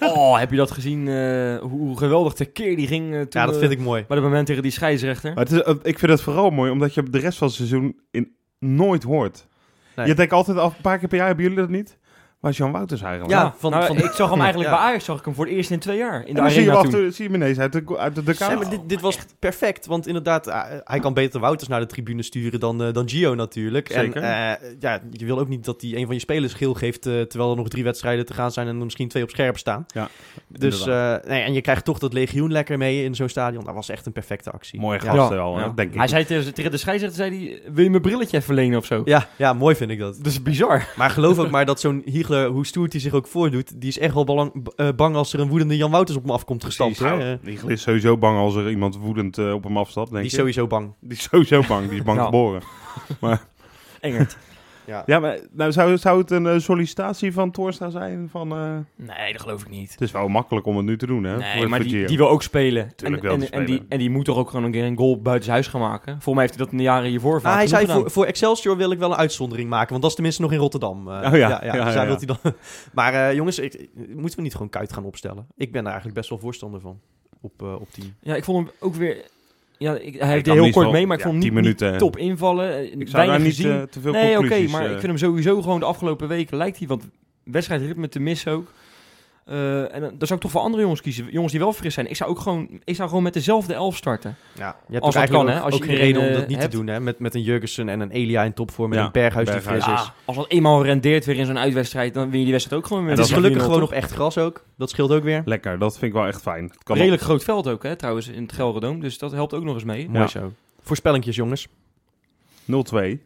[0.00, 1.08] Oh, heb je dat gezien?
[1.08, 4.04] eh, hoe, geweldig tekeer die ging eh, toen, Ja, dat eh, vind ik mooi.
[4.08, 5.34] bij de moment tegen die scheidsrechter.
[5.34, 8.00] Maar het is, ik vind het vooral mooi, omdat je de rest van het seizoen
[8.10, 9.46] in, nooit hoort.
[9.96, 10.06] Nee.
[10.06, 11.98] Je denkt altijd af, een paar keer per jaar, hebben jullie dat niet?
[12.42, 13.32] Waar is Jan Wouters eigenlijk?
[13.32, 14.76] Ja, van- nou, van- ik zag hem eigenlijk Ja.
[14.76, 16.62] bij Ajax zag ik hem voor het eerst in twee jaar in de dan zie
[16.62, 16.92] je, arena toen.
[16.94, 18.58] achter, zie je hem ineens uit de, uit de, de Ja, kamer.
[18.58, 22.22] maar dit, dit was perfect, want inderdaad, eh, hij kan beter Wouters naar de tribune
[22.22, 23.92] sturen dan, eh, dan Gio natuurlijk.
[23.92, 24.22] Zeker.
[24.22, 27.02] En eh, ja, je wil ook niet dat hij een van je spelers geel geeft,
[27.02, 29.84] terwijl er nog drie wedstrijden te gaan zijn en er misschien twee op scherp staan.
[29.94, 30.08] Ja,
[30.48, 33.64] Dus, eh, nee, en je krijgt toch dat legioen lekker mee in zo'n stadion.
[33.64, 34.80] Dat was echt een perfecte actie.
[34.80, 35.10] Mooie Ja.
[35.12, 35.72] gasten Ja, wel, hè, ja.
[35.74, 35.98] denk ik.
[35.98, 39.02] Hij zei tegen, de scheidsrechter, zei hij, wil je mijn brilletje even lenen of zo?
[39.04, 40.16] Ja, ja, mooi vind ik dat.
[40.16, 40.88] Dat is bizar.
[40.96, 44.14] Maar geloof ook maar dat zo'n Hoe stoer hij zich ook voordoet, die is echt
[44.14, 46.78] wel belang, eh, bang als er een woedende Jan Wouters op hem afkomt.
[46.78, 50.16] Nou, Eh, Die is sowieso bang als er iemand woedend eh, op hem afstapt, denk
[50.22, 50.38] die is je.
[50.38, 50.94] sowieso bang.
[51.00, 52.24] Die is sowieso bang, die is bang Ja.
[52.24, 52.62] geboren.
[54.00, 54.36] Engert.
[54.86, 55.02] Ja.
[55.06, 58.28] Ja, maar nou, zou, zou het een eh, sollicitatie van Torstra zijn?
[58.30, 59.90] Van, eh, Nee, dat geloof ik niet.
[59.90, 61.36] het is wel makkelijk om het nu te doen, hè?
[61.36, 62.92] Nee, voor- maar die, wil ook spelen.
[62.96, 63.90] Tuurlijk en, wil en, die en, die, spelen.
[63.90, 66.12] en die moet toch ook gewoon een keer een goal buitenshuis gaan maken.
[66.12, 68.24] Volgens mij heeft hij dat in de jaren hiervoor vaak Ah, hij zei, voor, voor
[68.24, 71.08] Excelsior wil ik wel een uitzondering maken, want dat is tenminste nog in Rotterdam.
[71.08, 72.06] Eh, Oh ja, ja, dus ja, ja.
[72.06, 72.52] wilt hij dan.
[72.92, 75.46] maar eh, jongens, ik, moeten we niet gewoon kuit gaan opstellen?
[75.56, 77.00] Ik ben daar eigenlijk best wel voorstander van,
[77.40, 78.14] op, op team.
[78.20, 79.24] Ja, ik vond hem ook weer...
[79.82, 82.16] Ja, ik, hij heeft heel kort mee, maar ik ja, vond hem 10 niet, top
[82.16, 82.76] invallen.
[82.76, 85.18] Eh, Ik zou daar niet eh, te veel nee, oké, maar eh, ik vind hem
[85.18, 87.08] sowieso gewoon de afgelopen weken lijkt hij wat
[87.44, 88.72] wedstrijdritme te missen ook.
[89.44, 91.26] Eh, en dan dan zou ik toch voor andere jongens kiezen.
[91.30, 92.10] Jongens die wel fris zijn.
[92.10, 94.36] Ik zou ook gewoon, ik zou gewoon met dezelfde elf starten.
[94.54, 95.58] Ja, je hebt Als dat eigenlijk kan, hè?
[95.58, 96.70] ook, Als je ook geen reden om eh, dat niet hebt.
[96.70, 97.00] te doen, hè?
[97.00, 99.84] Met, met een Jurgensen en een Elia in topvorm en Ja, een Berghuis die fris
[99.84, 100.12] Ja, is.
[100.24, 103.04] als dat eenmaal rendeert weer in zo'n uitwedstrijd, dan win je die wedstrijd ook gewoon
[103.04, 104.64] met Het is gelukkig 4-0, gewoon nog echt gras ook.
[104.76, 105.42] Dat scheelt ook weer.
[105.44, 106.64] Lekker, dat vind ik wel echt fijn.
[106.64, 109.00] Het kan Redelijk groot veld ook, hè, trouwens, in het Gelredome.
[109.00, 110.08] Dus dat helpt ook nog eens mee.
[110.08, 110.52] Mooi zo.
[110.80, 111.66] Voorspellingjes, jongens.
[112.64, 113.18] 0-2.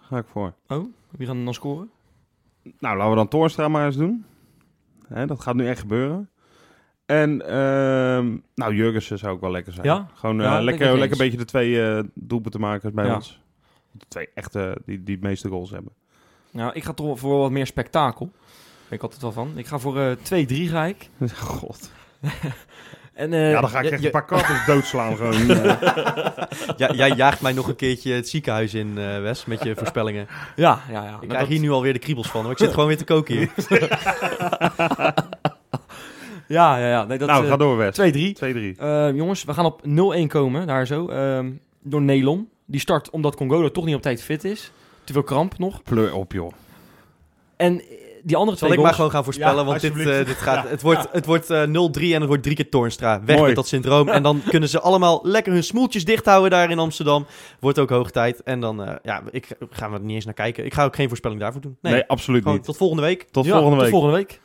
[0.00, 0.52] Ga ik voor.
[1.10, 1.90] Wie gaan dan scoren?
[2.78, 4.24] Nou, laten we dan Torstra maar eens doen.
[5.14, 6.30] Hè, dat gaat nu echt gebeuren.
[7.06, 9.86] En, ehm nou, Jurgensen zou ook wel lekker zijn.
[9.86, 10.06] Ja?
[10.14, 13.14] Gewoon eh, Ja, lekker, lekker een beetje de twee eh doelpunten maken bij Ja.
[13.14, 13.40] ons.
[13.92, 15.92] De twee echte, die, die het meeste goals hebben.
[16.50, 18.30] Nou, ik ga toch voor wat meer spektakel.
[18.88, 19.52] Ben ik altijd wel van.
[19.58, 20.16] Ik ga voor eh
[20.66, 21.08] 2-3 ga ik.
[21.34, 21.90] God.
[23.20, 25.50] En, eh, ja, dan ga ik je- echt je- een paar kartels doodslaan gewoon.
[25.50, 25.80] eh.
[26.76, 30.26] Ja, jij jaagt mij nog een keertje het ziekenhuis in, eh, Wes, met je voorspellingen.
[30.56, 31.00] Ja, ja, ja.
[31.04, 32.50] Ik Maar krijg dat- hier nu alweer de kriebels van, hoor.
[32.52, 33.50] Ik zit gewoon weer te koken hier.
[36.46, 37.04] Ja, ja, ja.
[37.04, 38.00] Nee, dat, nou, ga door, West.
[38.00, 38.32] 2-3.
[38.32, 38.78] 2-3.
[38.78, 41.08] Eh, jongens, we gaan op 0-1 komen, daar zo.
[41.08, 41.50] Ehm,
[41.82, 42.48] door Nelon.
[42.66, 44.72] Die start omdat Congola toch niet op tijd fit is.
[45.04, 45.82] Te veel kramp nog.
[45.82, 46.52] Pleur op, joh.
[47.56, 47.82] En
[48.22, 50.82] die andere Zal ik maar gewoon gaan voorspellen, Ja, want dit, eh, dit gaat, het
[50.82, 53.20] wordt, het wordt eh, 0-3 en het wordt drie keer Toornstra.
[53.24, 53.46] Weg Mooi.
[53.46, 54.08] met dat syndroom.
[54.08, 57.26] En dan kunnen ze allemaal lekker hun smoeltjes dicht houden daar in Amsterdam.
[57.60, 58.42] Wordt ook hoog tijd.
[58.42, 60.64] En dan, eh, ja, ik ga er niet eens naar kijken.
[60.64, 61.76] Ik ga ook geen voorspelling daarvoor doen.
[61.80, 62.66] Nee, Nee, absoluut gewoon niet.
[62.66, 63.26] tot volgende week.
[63.30, 63.92] Tot Ja, volgende tot week.
[63.92, 64.40] volgende week.